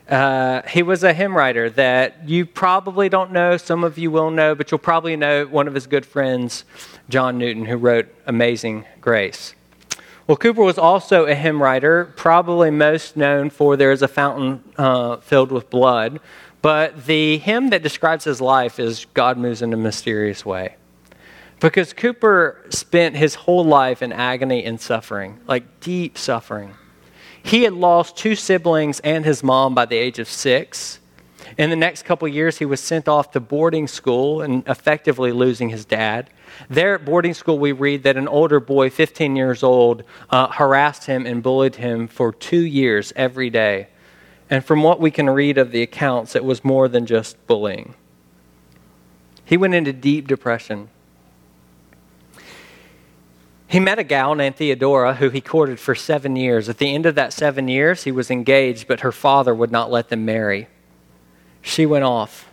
Uh, 0.10 0.62
he 0.68 0.84
was 0.84 1.04
a 1.04 1.14
hymn 1.14 1.36
writer 1.36 1.70
that 1.72 2.28
you 2.28 2.46
probably 2.46 3.10
don't 3.10 3.32
know. 3.32 3.58
Some 3.58 3.84
of 3.84 3.98
you 3.98 4.10
will 4.10 4.32
know, 4.32 4.56
but 4.56 4.72
you'll 4.72 4.78
probably 4.80 5.16
know 5.16 5.46
one 5.46 5.68
of 5.68 5.74
his 5.74 5.86
good 5.86 6.06
friends, 6.06 6.64
John 7.10 7.38
Newton, 7.38 7.66
who 7.66 7.76
wrote 7.76 8.08
Amazing 8.26 8.86
Grace. 9.02 9.54
Well, 10.26 10.38
Cooper 10.38 10.64
was 10.64 10.78
also 10.78 11.26
a 11.26 11.36
hymn 11.36 11.62
writer, 11.62 12.14
probably 12.18 12.70
most 12.70 13.16
known 13.16 13.50
for 13.50 13.78
There 13.78 13.92
is 13.92 14.02
a 14.02 14.08
Fountain 14.08 14.64
uh, 14.78 15.18
Filled 15.18 15.52
with 15.52 15.70
Blood. 15.70 16.20
But 16.62 17.06
the 17.06 17.38
hymn 17.38 17.70
that 17.70 17.84
describes 17.84 18.26
his 18.26 18.42
life 18.42 18.80
is 18.80 19.06
God 19.14 19.38
Moves 19.38 19.62
in 19.62 19.72
a 19.74 19.78
Mysterious 19.78 20.46
Way. 20.46 20.76
Because 21.60 21.92
Cooper 21.94 22.64
spent 22.70 23.16
his 23.16 23.36
whole 23.36 23.66
life 23.66 24.02
in 24.02 24.14
agony 24.14 24.64
and 24.64 24.80
suffering, 24.80 25.40
like 25.48 25.80
deep 25.80 26.18
suffering. 26.18 26.76
He 27.42 27.64
had 27.64 27.74
lost 27.74 28.18
two 28.18 28.36
siblings 28.36 29.00
and 29.00 29.26
his 29.26 29.42
mom 29.42 29.74
by 29.74 29.86
the 29.86 29.96
age 29.96 30.20
of 30.20 30.28
six. 30.28 31.00
In 31.58 31.70
the 31.70 31.76
next 31.76 32.04
couple 32.04 32.28
years, 32.28 32.58
he 32.58 32.66
was 32.66 32.82
sent 32.82 33.08
off 33.08 33.32
to 33.32 33.40
boarding 33.40 33.88
school 33.88 34.42
and 34.42 34.68
effectively 34.68 35.32
losing 35.32 35.70
his 35.70 35.86
dad. 35.86 36.30
There 36.70 36.94
at 36.96 37.06
boarding 37.06 37.34
school, 37.34 37.58
we 37.58 37.72
read 37.72 38.04
that 38.04 38.18
an 38.18 38.28
older 38.28 38.60
boy, 38.60 38.90
15 38.90 39.36
years 39.36 39.64
old, 39.64 40.04
uh, 40.30 40.50
harassed 40.50 41.06
him 41.06 41.26
and 41.26 41.42
bullied 41.42 41.76
him 41.76 42.08
for 42.08 42.32
two 42.32 42.66
years 42.66 43.14
every 43.16 43.50
day. 43.50 43.88
And 44.50 44.64
from 44.64 44.84
what 44.84 45.00
we 45.00 45.10
can 45.10 45.30
read 45.30 45.58
of 45.58 45.72
the 45.72 45.82
accounts, 45.82 46.36
it 46.36 46.44
was 46.44 46.64
more 46.64 46.88
than 46.88 47.06
just 47.06 47.48
bullying. 47.48 47.96
He 49.44 49.58
went 49.58 49.74
into 49.74 49.94
deep 49.94 50.28
depression. 50.28 50.90
He 53.68 53.82
met 53.82 54.00
a 54.00 54.04
gal 54.04 54.34
named 54.34 54.56
Theodora 54.56 55.16
who 55.16 55.30
he 55.30 55.42
courted 55.42 55.80
for 55.80 55.94
seven 55.94 56.38
years. 56.38 56.70
At 56.70 56.78
the 56.78 56.96
end 56.96 57.06
of 57.06 57.16
that 57.16 57.34
seven 57.34 57.68
years, 57.68 58.06
he 58.06 58.12
was 58.12 58.32
engaged, 58.32 58.88
but 58.88 59.02
her 59.02 59.12
father 59.12 59.54
would 59.54 59.72
not 59.72 59.92
let 59.92 60.08
them 60.08 60.24
marry. 60.24 60.68
She 61.62 61.86
went 61.86 62.06
off. 62.06 62.50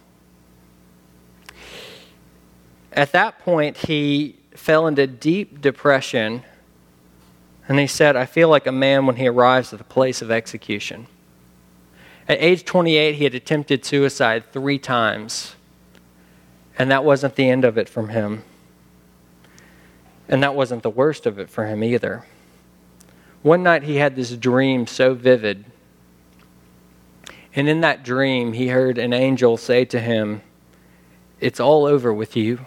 At 2.92 3.12
that 3.12 3.38
point, 3.38 3.76
he 3.76 4.36
fell 4.54 4.88
into 4.88 5.06
deep 5.06 5.60
depression, 5.60 6.42
and 7.68 7.78
he 7.78 7.86
said, 7.86 8.16
I 8.16 8.26
feel 8.26 8.48
like 8.48 8.66
a 8.66 8.72
man 8.72 9.06
when 9.06 9.16
he 9.16 9.28
arrives 9.28 9.72
at 9.72 9.78
the 9.78 9.84
place 9.84 10.20
of 10.20 10.32
execution. 10.32 11.06
At 12.28 12.38
age 12.40 12.64
28, 12.64 13.14
he 13.14 13.24
had 13.24 13.34
attempted 13.34 13.84
suicide 13.84 14.52
three 14.52 14.78
times, 14.78 15.54
and 16.76 16.90
that 16.90 17.04
wasn't 17.04 17.36
the 17.36 17.48
end 17.48 17.64
of 17.64 17.78
it 17.78 17.88
from 17.88 18.08
him. 18.08 18.42
And 20.28 20.42
that 20.42 20.54
wasn't 20.54 20.82
the 20.82 20.90
worst 20.90 21.26
of 21.26 21.38
it 21.38 21.50
for 21.50 21.66
him 21.66 21.84
either. 21.84 22.24
One 23.42 23.62
night 23.62 23.82
he 23.82 23.96
had 23.96 24.16
this 24.16 24.34
dream 24.36 24.86
so 24.86 25.14
vivid. 25.14 25.66
And 27.54 27.68
in 27.68 27.82
that 27.82 28.02
dream, 28.02 28.54
he 28.54 28.68
heard 28.68 28.96
an 28.98 29.12
angel 29.12 29.56
say 29.56 29.84
to 29.86 30.00
him, 30.00 30.42
it's 31.40 31.60
all 31.60 31.84
over 31.84 32.12
with 32.12 32.36
you 32.36 32.60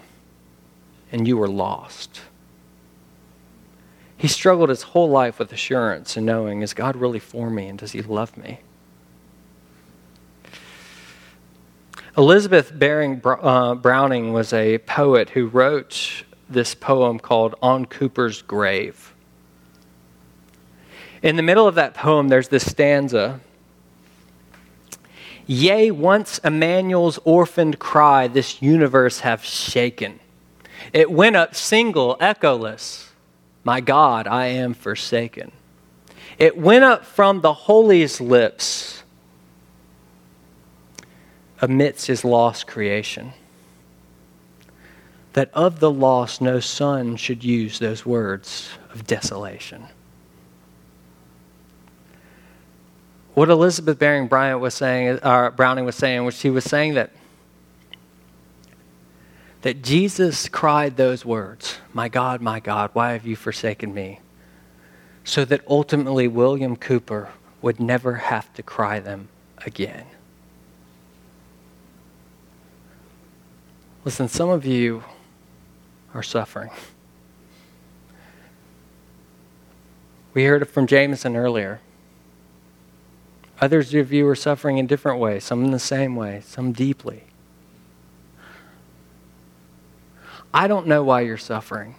and 1.12 1.28
you 1.28 1.38
were 1.38 1.48
lost. 1.48 2.22
He 4.18 4.28
struggled 4.28 4.70
his 4.70 4.84
whole 4.84 5.10
life 5.10 5.40
with 5.40 5.52
assurance 5.52 6.18
and 6.18 6.26
knowing, 6.26 6.62
is 6.62 6.74
God 6.74 6.96
really 6.96 7.20
for 7.20 7.50
me 7.50 7.68
and 7.68 7.80
does 7.80 7.92
he 7.92 8.02
love 8.02 8.38
me? 8.38 8.60
Elizabeth 12.18 12.72
Barrett 12.78 13.22
uh, 13.24 13.76
Browning 13.76 14.34
was 14.34 14.52
a 14.52 14.80
poet 14.80 15.32
who 15.32 15.48
wrote 15.48 16.24
this 16.50 16.76
poem 16.76 17.20
called 17.20 17.56
On 17.62 17.86
Cooper's 17.86 18.42
Grave. 18.42 19.14
In 21.22 21.36
the 21.36 21.44
middle 21.44 21.68
of 21.68 21.76
that 21.76 21.94
poem, 21.94 22.30
there's 22.30 22.48
this 22.48 22.70
stanza 22.70 23.40
Yea, 25.50 25.92
once 25.92 26.40
Emmanuel's 26.40 27.20
orphaned 27.24 27.80
cry 27.80 28.28
this 28.28 28.62
universe 28.62 29.22
have 29.22 29.46
shaken. 29.46 30.20
It 30.92 31.10
went 31.10 31.38
up 31.38 31.56
single, 31.56 32.18
echoless 32.20 33.12
My 33.64 33.80
God, 33.80 34.28
I 34.28 34.48
am 34.48 34.74
forsaken. 34.74 35.54
It 36.38 36.58
went 36.58 36.84
up 36.84 37.06
from 37.06 37.40
the 37.42 37.54
holiest 37.54 38.20
lips 38.20 39.04
amidst 41.62 42.08
his 42.08 42.26
lost 42.26 42.68
creation. 42.68 43.32
That 45.38 45.52
of 45.54 45.80
the 45.80 45.92
lost, 45.92 46.42
no 46.42 46.60
son 46.60 47.16
should 47.16 47.44
use 47.44 47.78
those 47.78 48.04
words 48.04 48.70
of 48.92 49.06
desolation. 49.06 49.86
what 53.36 53.50
Elizabeth 53.50 54.00
Barring 54.00 54.26
Bryant 54.26 54.62
was 54.62 54.74
saying, 54.74 55.20
or 55.24 55.52
Browning 55.52 55.86
was 55.86 55.96
saying, 55.96 56.26
was 56.26 56.36
she 56.36 56.50
was 56.50 56.64
saying 56.64 56.96
that 56.96 57.12
that 59.62 59.84
Jesus 59.84 60.50
cried 60.50 60.98
those 60.98 61.24
words, 61.24 61.78
"My 61.94 62.10
God, 62.10 62.42
my 62.42 62.60
God, 62.60 62.90
why 62.94 63.12
have 63.12 63.28
you 63.28 63.36
forsaken 63.36 63.94
me?" 63.94 64.22
so 65.24 65.46
that 65.46 65.62
ultimately 65.68 66.28
William 66.28 66.76
Cooper 66.76 67.30
would 67.62 67.80
never 67.80 68.16
have 68.16 68.52
to 68.56 68.64
cry 68.64 69.00
them 69.00 69.30
again. 69.68 70.08
Listen, 74.04 74.28
some 74.28 74.50
of 74.50 74.66
you 74.66 75.04
are 76.18 76.24
suffering. 76.24 76.72
We 80.34 80.46
heard 80.46 80.62
it 80.62 80.66
from 80.66 80.88
Jameson 80.88 81.36
earlier. 81.36 81.80
Others 83.62 83.94
of 83.94 84.12
you 84.12 84.28
are 84.28 84.36
suffering 84.36 84.78
in 84.78 84.88
different 84.88 85.20
ways, 85.20 85.44
some 85.44 85.64
in 85.64 85.72
the 85.72 85.80
same 85.80 86.16
way, 86.16 86.42
some 86.44 86.72
deeply. 86.72 87.24
I 90.54 90.68
don't 90.68 90.88
know 90.88 91.04
why 91.04 91.22
you're 91.22 91.38
suffering. 91.38 91.96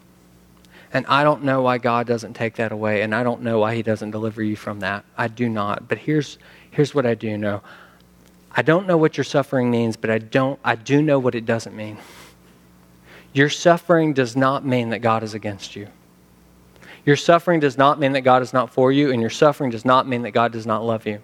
And 0.93 1.07
I 1.07 1.23
don't 1.23 1.45
know 1.45 1.63
why 1.63 1.79
God 1.79 2.07
doesn't 2.07 2.35
take 2.35 2.57
that 2.57 2.73
away, 2.73 3.03
and 3.03 3.15
I 3.15 3.23
don't 3.23 3.43
know 3.43 3.59
why 3.59 3.75
He 3.75 3.83
doesn't 3.83 4.11
deliver 4.11 4.43
you 4.43 4.57
from 4.57 4.81
that. 4.81 5.05
I 5.17 5.29
do 5.29 5.49
not. 5.49 5.87
But 5.87 5.99
here's, 5.99 6.39
here's 6.71 6.95
what 6.95 7.07
I 7.07 7.15
do 7.15 7.37
know 7.37 7.63
I 8.51 8.63
don't 8.63 8.87
know 8.87 8.97
what 8.97 9.17
your 9.17 9.25
suffering 9.25 9.71
means, 9.71 9.97
but 9.97 10.11
I, 10.11 10.19
don't, 10.19 10.59
I 10.65 10.75
do 10.75 11.03
know 11.03 11.19
what 11.19 11.35
it 11.35 11.45
doesn't 11.45 11.77
mean. 11.77 11.99
Your 13.33 13.49
suffering 13.49 14.15
does 14.15 14.37
not 14.37 14.65
mean 14.65 14.91
that 14.91 15.01
God 15.01 15.23
is 15.23 15.35
against 15.35 15.77
you. 15.77 15.89
Your 17.05 17.17
suffering 17.17 17.61
does 17.61 17.79
not 17.79 17.99
mean 17.99 18.13
that 18.13 18.23
God 18.23 18.43
is 18.43 18.53
not 18.53 18.71
for 18.71 18.93
you, 18.93 19.11
and 19.11 19.21
your 19.21 19.31
suffering 19.31 19.71
does 19.71 19.85
not 19.85 20.07
mean 20.07 20.23
that 20.23 20.33
God 20.33 20.53
does 20.53 20.67
not 20.67 20.85
love 20.85 21.07
you. 21.07 21.21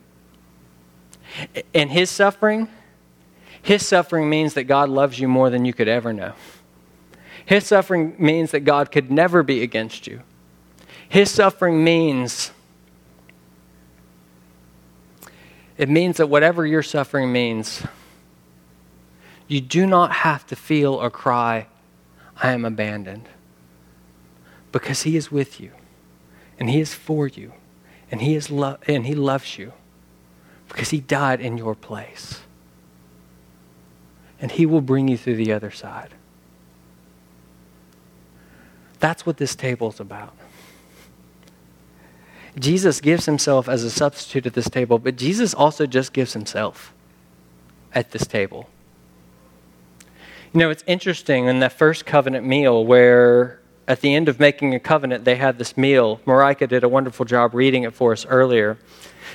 And 1.74 1.90
his 1.90 2.10
suffering, 2.10 2.68
his 3.60 3.86
suffering 3.86 4.30
means 4.30 4.54
that 4.54 4.64
God 4.64 4.88
loves 4.88 5.18
you 5.18 5.28
more 5.28 5.50
than 5.50 5.64
you 5.64 5.72
could 5.72 5.88
ever 5.88 6.12
know. 6.12 6.32
His 7.44 7.66
suffering 7.66 8.14
means 8.18 8.52
that 8.52 8.60
God 8.60 8.90
could 8.90 9.10
never 9.10 9.42
be 9.42 9.62
against 9.62 10.06
you. 10.06 10.22
His 11.08 11.30
suffering 11.30 11.84
means 11.84 12.50
it 15.76 15.88
means 15.88 16.18
that 16.18 16.28
whatever 16.28 16.64
your 16.64 16.82
suffering 16.82 17.32
means, 17.32 17.82
you 19.48 19.60
do 19.60 19.86
not 19.86 20.12
have 20.12 20.46
to 20.46 20.56
feel 20.56 20.94
or 20.94 21.10
cry, 21.10 21.66
I 22.42 22.52
am 22.52 22.64
abandoned. 22.64 23.28
Because 24.72 25.02
he 25.02 25.16
is 25.16 25.30
with 25.30 25.60
you, 25.60 25.70
and 26.58 26.68
he 26.68 26.80
is 26.80 26.94
for 26.94 27.28
you, 27.28 27.52
and 28.10 28.20
he, 28.20 28.34
is 28.34 28.50
lo- 28.50 28.78
and 28.88 29.06
he 29.06 29.14
loves 29.14 29.56
you 29.56 29.72
because 30.68 30.90
he 30.90 31.00
died 31.00 31.40
in 31.40 31.56
your 31.56 31.74
place. 31.74 32.40
And 34.40 34.50
he 34.50 34.66
will 34.66 34.80
bring 34.80 35.06
you 35.08 35.16
through 35.16 35.36
the 35.36 35.52
other 35.52 35.70
side. 35.70 36.10
That's 38.98 39.24
what 39.24 39.36
this 39.36 39.54
table 39.54 39.90
is 39.90 40.00
about. 40.00 40.34
Jesus 42.58 43.00
gives 43.00 43.26
himself 43.26 43.68
as 43.68 43.84
a 43.84 43.90
substitute 43.90 44.46
at 44.46 44.54
this 44.54 44.70
table, 44.70 44.98
but 44.98 45.16
Jesus 45.16 45.54
also 45.54 45.86
just 45.86 46.12
gives 46.12 46.32
himself 46.32 46.92
at 47.92 48.12
this 48.12 48.26
table. 48.26 48.68
You 50.54 50.60
know, 50.60 50.70
it's 50.70 50.84
interesting 50.86 51.46
in 51.46 51.58
that 51.58 51.72
first 51.72 52.06
covenant 52.06 52.46
meal 52.46 52.86
where 52.86 53.58
at 53.88 54.02
the 54.02 54.14
end 54.14 54.28
of 54.28 54.38
making 54.38 54.72
a 54.72 54.78
covenant, 54.78 55.24
they 55.24 55.34
had 55.34 55.58
this 55.58 55.76
meal. 55.76 56.20
Marika 56.26 56.68
did 56.68 56.84
a 56.84 56.88
wonderful 56.88 57.24
job 57.24 57.54
reading 57.54 57.82
it 57.82 57.92
for 57.92 58.12
us 58.12 58.24
earlier. 58.24 58.78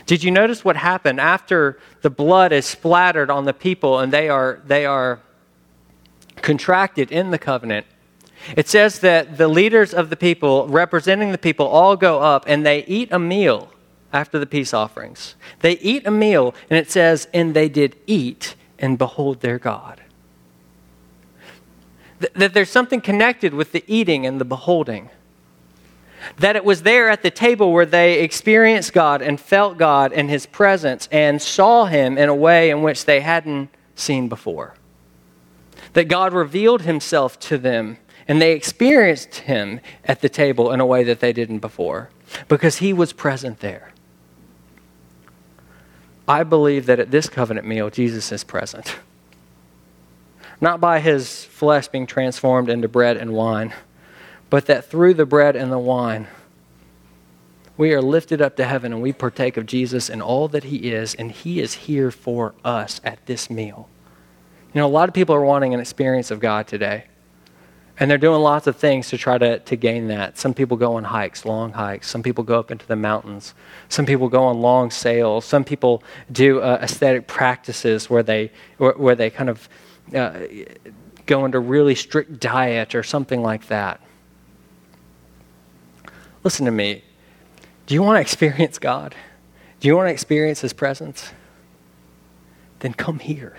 Did 0.06 0.24
you 0.24 0.32
notice 0.32 0.64
what 0.64 0.78
happened 0.78 1.20
after 1.20 1.78
the 2.04 2.10
blood 2.10 2.54
is 2.54 2.66
splattered 2.66 3.30
on 3.30 3.44
the 3.44 3.52
people 3.52 4.00
and 4.00 4.14
they 4.14 4.30
are, 4.30 4.62
they 4.66 4.86
are 4.86 5.20
contracted 6.38 7.12
in 7.12 7.32
the 7.32 7.38
covenant? 7.38 7.86
It 8.56 8.70
says 8.70 9.00
that 9.00 9.38
the 9.38 9.50
leaders 9.50 9.94
of 9.94 10.10
the 10.10 10.16
people, 10.16 10.70
representing 10.70 11.34
the 11.34 11.38
people, 11.38 11.68
all 11.68 11.98
go 11.98 12.22
up 12.22 12.46
and 12.48 12.66
they 12.66 12.86
eat 12.86 13.10
a 13.12 13.20
meal 13.20 13.74
after 14.14 14.40
the 14.40 14.46
peace 14.46 14.74
offerings. 14.74 15.36
They 15.60 15.74
eat 15.80 16.08
a 16.08 16.12
meal, 16.12 16.56
and 16.70 16.80
it 16.80 16.90
says, 16.90 17.28
and 17.34 17.54
they 17.54 17.68
did 17.68 17.98
eat 18.08 18.56
and 18.80 18.98
behold 18.98 19.42
their 19.42 19.60
God. 19.60 20.02
That 22.20 22.54
there's 22.54 22.70
something 22.70 23.02
connected 23.02 23.54
with 23.54 23.72
the 23.72 23.84
eating 23.88 24.26
and 24.26 24.40
the 24.40 24.46
beholding. 24.46 25.10
That 26.38 26.56
it 26.56 26.66
was 26.66 26.84
there 26.84 27.10
at 27.10 27.24
the 27.24 27.32
table 27.32 27.72
where 27.72 27.86
they 27.86 28.22
experienced 28.22 28.94
God 28.94 29.22
and 29.22 29.40
felt 29.40 29.78
God 29.78 30.12
in 30.12 30.28
His 30.28 30.46
presence 30.46 31.08
and 31.12 31.42
saw 31.42 31.86
Him 31.86 32.18
in 32.18 32.28
a 32.28 32.36
way 32.36 32.70
in 32.70 32.82
which 32.82 33.06
they 33.06 33.22
hadn't 33.22 33.70
seen 33.96 34.28
before. 34.28 34.76
That 35.94 36.06
God 36.10 36.34
revealed 36.34 36.82
Himself 36.82 37.40
to 37.42 37.58
them 37.58 37.98
and 38.28 38.42
they 38.42 38.52
experienced 38.52 39.36
Him 39.36 39.80
at 40.04 40.22
the 40.22 40.30
table 40.30 40.72
in 40.72 40.80
a 40.80 40.86
way 40.86 41.04
that 41.06 41.22
they 41.22 41.34
didn't 41.34 41.60
before 41.60 42.10
because 42.48 42.78
He 42.78 42.92
was 42.92 43.14
present 43.14 43.60
there. 43.62 43.94
I 46.28 46.44
believe 46.44 46.86
that 46.86 47.00
at 47.00 47.10
this 47.10 47.28
covenant 47.28 47.66
meal, 47.66 47.90
Jesus 47.90 48.32
is 48.32 48.44
present. 48.44 48.98
Not 50.62 50.82
by 50.82 51.00
His 51.00 51.44
flesh 51.46 51.88
being 51.88 52.08
transformed 52.08 52.70
into 52.70 52.88
bread 52.88 53.18
and 53.18 53.34
wine 53.34 53.74
but 54.50 54.66
that 54.66 54.86
through 54.86 55.14
the 55.14 55.26
bread 55.26 55.56
and 55.56 55.72
the 55.72 55.80
wine, 55.80 56.28
we 57.78 57.94
are 57.94 58.02
lifted 58.02 58.42
up 58.42 58.56
to 58.58 58.66
heaven 58.66 58.92
and 58.92 59.02
we 59.02 59.14
partake 59.14 59.58
of 59.58 59.66
Jesus 59.66 60.10
and 60.10 60.22
all 60.22 60.48
that 60.50 60.66
He 60.66 60.92
is, 60.92 61.16
and 61.16 61.32
He 61.32 61.60
is 61.60 61.74
here 61.74 62.12
for 62.12 62.54
us 62.66 63.00
at 63.04 63.26
this 63.26 63.50
meal. 63.50 63.88
You 64.74 64.82
know, 64.82 64.88
a 64.88 64.90
lot 64.90 65.08
of 65.08 65.16
people 65.16 65.36
are 65.36 65.44
wanting 65.44 65.74
an 65.74 65.80
experience 65.80 66.32
of 66.32 66.40
God 66.40 66.68
today. 66.68 67.06
And 68.02 68.10
they're 68.10 68.18
doing 68.18 68.42
lots 68.42 68.66
of 68.66 68.78
things 68.78 69.10
to 69.10 69.18
try 69.18 69.38
to, 69.38 69.60
to 69.60 69.76
gain 69.76 70.08
that. 70.08 70.38
Some 70.38 70.54
people 70.54 70.78
go 70.78 70.96
on 70.96 71.04
hikes, 71.04 71.44
long 71.44 71.74
hikes. 71.74 72.10
Some 72.10 72.24
people 72.24 72.46
go 72.46 72.58
up 72.58 72.72
into 72.72 72.88
the 72.88 72.96
mountains. 72.96 73.54
Some 73.90 74.06
people 74.06 74.30
go 74.30 74.44
on 74.44 74.62
long 74.62 74.90
sails. 74.90 75.44
Some 75.44 75.66
people 75.66 76.02
do 76.32 76.62
uh, 76.62 76.80
aesthetic 76.82 77.28
practices 77.28 78.10
where 78.10 78.24
they, 78.24 78.52
where, 78.78 78.94
where 78.94 79.16
they 79.16 79.30
kind 79.30 79.50
of 79.50 79.68
uh, 80.14 80.40
go 81.26 81.46
into 81.46 81.60
really 81.60 81.96
strict 81.96 82.40
diet 82.40 82.96
or 82.96 83.04
something 83.04 83.42
like 83.42 83.68
that. 83.68 84.02
Listen 86.44 86.66
to 86.66 86.72
me. 86.72 87.04
Do 87.86 87.94
you 87.94 88.02
want 88.02 88.18
to 88.18 88.22
experience 88.22 88.80
God? 88.80 89.16
Do 89.80 89.88
you 89.88 89.96
want 89.96 90.08
to 90.08 90.12
experience 90.12 90.62
His 90.62 90.74
presence? 90.74 91.32
Then 92.80 92.94
come 92.94 93.20
here. 93.20 93.58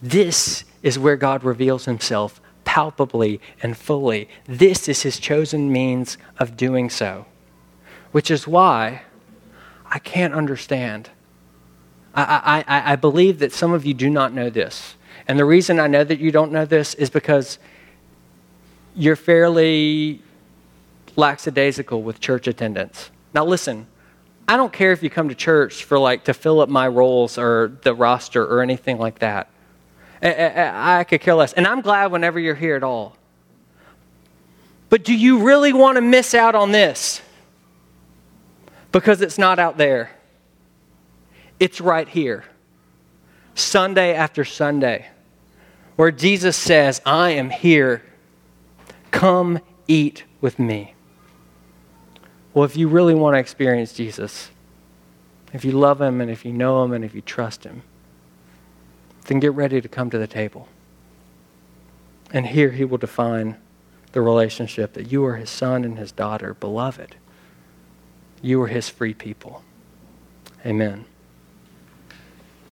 This 0.00 0.64
is 0.82 0.98
where 0.98 1.16
God 1.16 1.44
reveals 1.44 1.84
Himself 1.84 2.40
palpably 2.64 3.40
and 3.62 3.76
fully. 3.76 4.28
This 4.46 4.88
is 4.88 5.02
His 5.02 5.18
chosen 5.18 5.70
means 5.72 6.18
of 6.38 6.56
doing 6.56 6.90
so, 6.90 7.26
which 8.12 8.30
is 8.30 8.46
why 8.46 9.02
I 9.86 9.98
can't 9.98 10.34
understand. 10.34 11.10
I, 12.14 12.64
I, 12.66 12.92
I 12.92 12.96
believe 12.96 13.38
that 13.38 13.52
some 13.52 13.72
of 13.72 13.84
you 13.84 13.94
do 13.94 14.10
not 14.10 14.32
know 14.32 14.50
this. 14.50 14.96
And 15.32 15.38
the 15.38 15.46
reason 15.46 15.80
I 15.80 15.86
know 15.86 16.04
that 16.04 16.20
you 16.20 16.30
don't 16.30 16.52
know 16.52 16.66
this 16.66 16.92
is 16.92 17.08
because 17.08 17.58
you're 18.94 19.16
fairly 19.16 20.20
lackadaisical 21.16 22.02
with 22.02 22.20
church 22.20 22.46
attendance. 22.46 23.10
Now, 23.32 23.46
listen, 23.46 23.86
I 24.46 24.58
don't 24.58 24.74
care 24.74 24.92
if 24.92 25.02
you 25.02 25.08
come 25.08 25.30
to 25.30 25.34
church 25.34 25.84
for 25.84 25.98
like 25.98 26.24
to 26.24 26.34
fill 26.34 26.60
up 26.60 26.68
my 26.68 26.86
rolls 26.86 27.38
or 27.38 27.72
the 27.80 27.94
roster 27.94 28.44
or 28.44 28.60
anything 28.60 28.98
like 28.98 29.20
that. 29.20 29.48
I 30.20 31.02
could 31.04 31.22
care 31.22 31.34
less. 31.34 31.54
And 31.54 31.66
I'm 31.66 31.80
glad 31.80 32.12
whenever 32.12 32.38
you're 32.38 32.54
here 32.54 32.76
at 32.76 32.82
all. 32.82 33.16
But 34.90 35.02
do 35.02 35.14
you 35.14 35.42
really 35.44 35.72
want 35.72 35.96
to 35.96 36.02
miss 36.02 36.34
out 36.34 36.54
on 36.54 36.72
this? 36.72 37.22
Because 38.92 39.22
it's 39.22 39.38
not 39.38 39.58
out 39.58 39.78
there, 39.78 40.10
it's 41.58 41.80
right 41.80 42.06
here. 42.06 42.44
Sunday 43.54 44.12
after 44.12 44.44
Sunday, 44.44 45.06
where 45.96 46.10
Jesus 46.10 46.56
says, 46.56 47.00
I 47.04 47.30
am 47.30 47.50
here. 47.50 48.02
Come 49.10 49.60
eat 49.86 50.24
with 50.40 50.58
me. 50.58 50.94
Well, 52.54 52.64
if 52.64 52.76
you 52.76 52.88
really 52.88 53.14
want 53.14 53.34
to 53.34 53.38
experience 53.38 53.92
Jesus, 53.92 54.50
if 55.52 55.64
you 55.64 55.72
love 55.72 56.00
him 56.00 56.20
and 56.20 56.30
if 56.30 56.44
you 56.44 56.52
know 56.52 56.82
him 56.82 56.92
and 56.92 57.04
if 57.04 57.14
you 57.14 57.20
trust 57.20 57.64
him, 57.64 57.82
then 59.26 59.40
get 59.40 59.52
ready 59.52 59.80
to 59.80 59.88
come 59.88 60.10
to 60.10 60.18
the 60.18 60.26
table. 60.26 60.68
And 62.32 62.46
here 62.46 62.70
he 62.70 62.84
will 62.84 62.98
define 62.98 63.56
the 64.12 64.20
relationship 64.20 64.94
that 64.94 65.10
you 65.10 65.24
are 65.24 65.36
his 65.36 65.50
son 65.50 65.84
and 65.84 65.98
his 65.98 66.12
daughter, 66.12 66.54
beloved. 66.54 67.16
You 68.40 68.60
are 68.62 68.68
his 68.68 68.88
free 68.88 69.14
people. 69.14 69.62
Amen. 70.64 71.04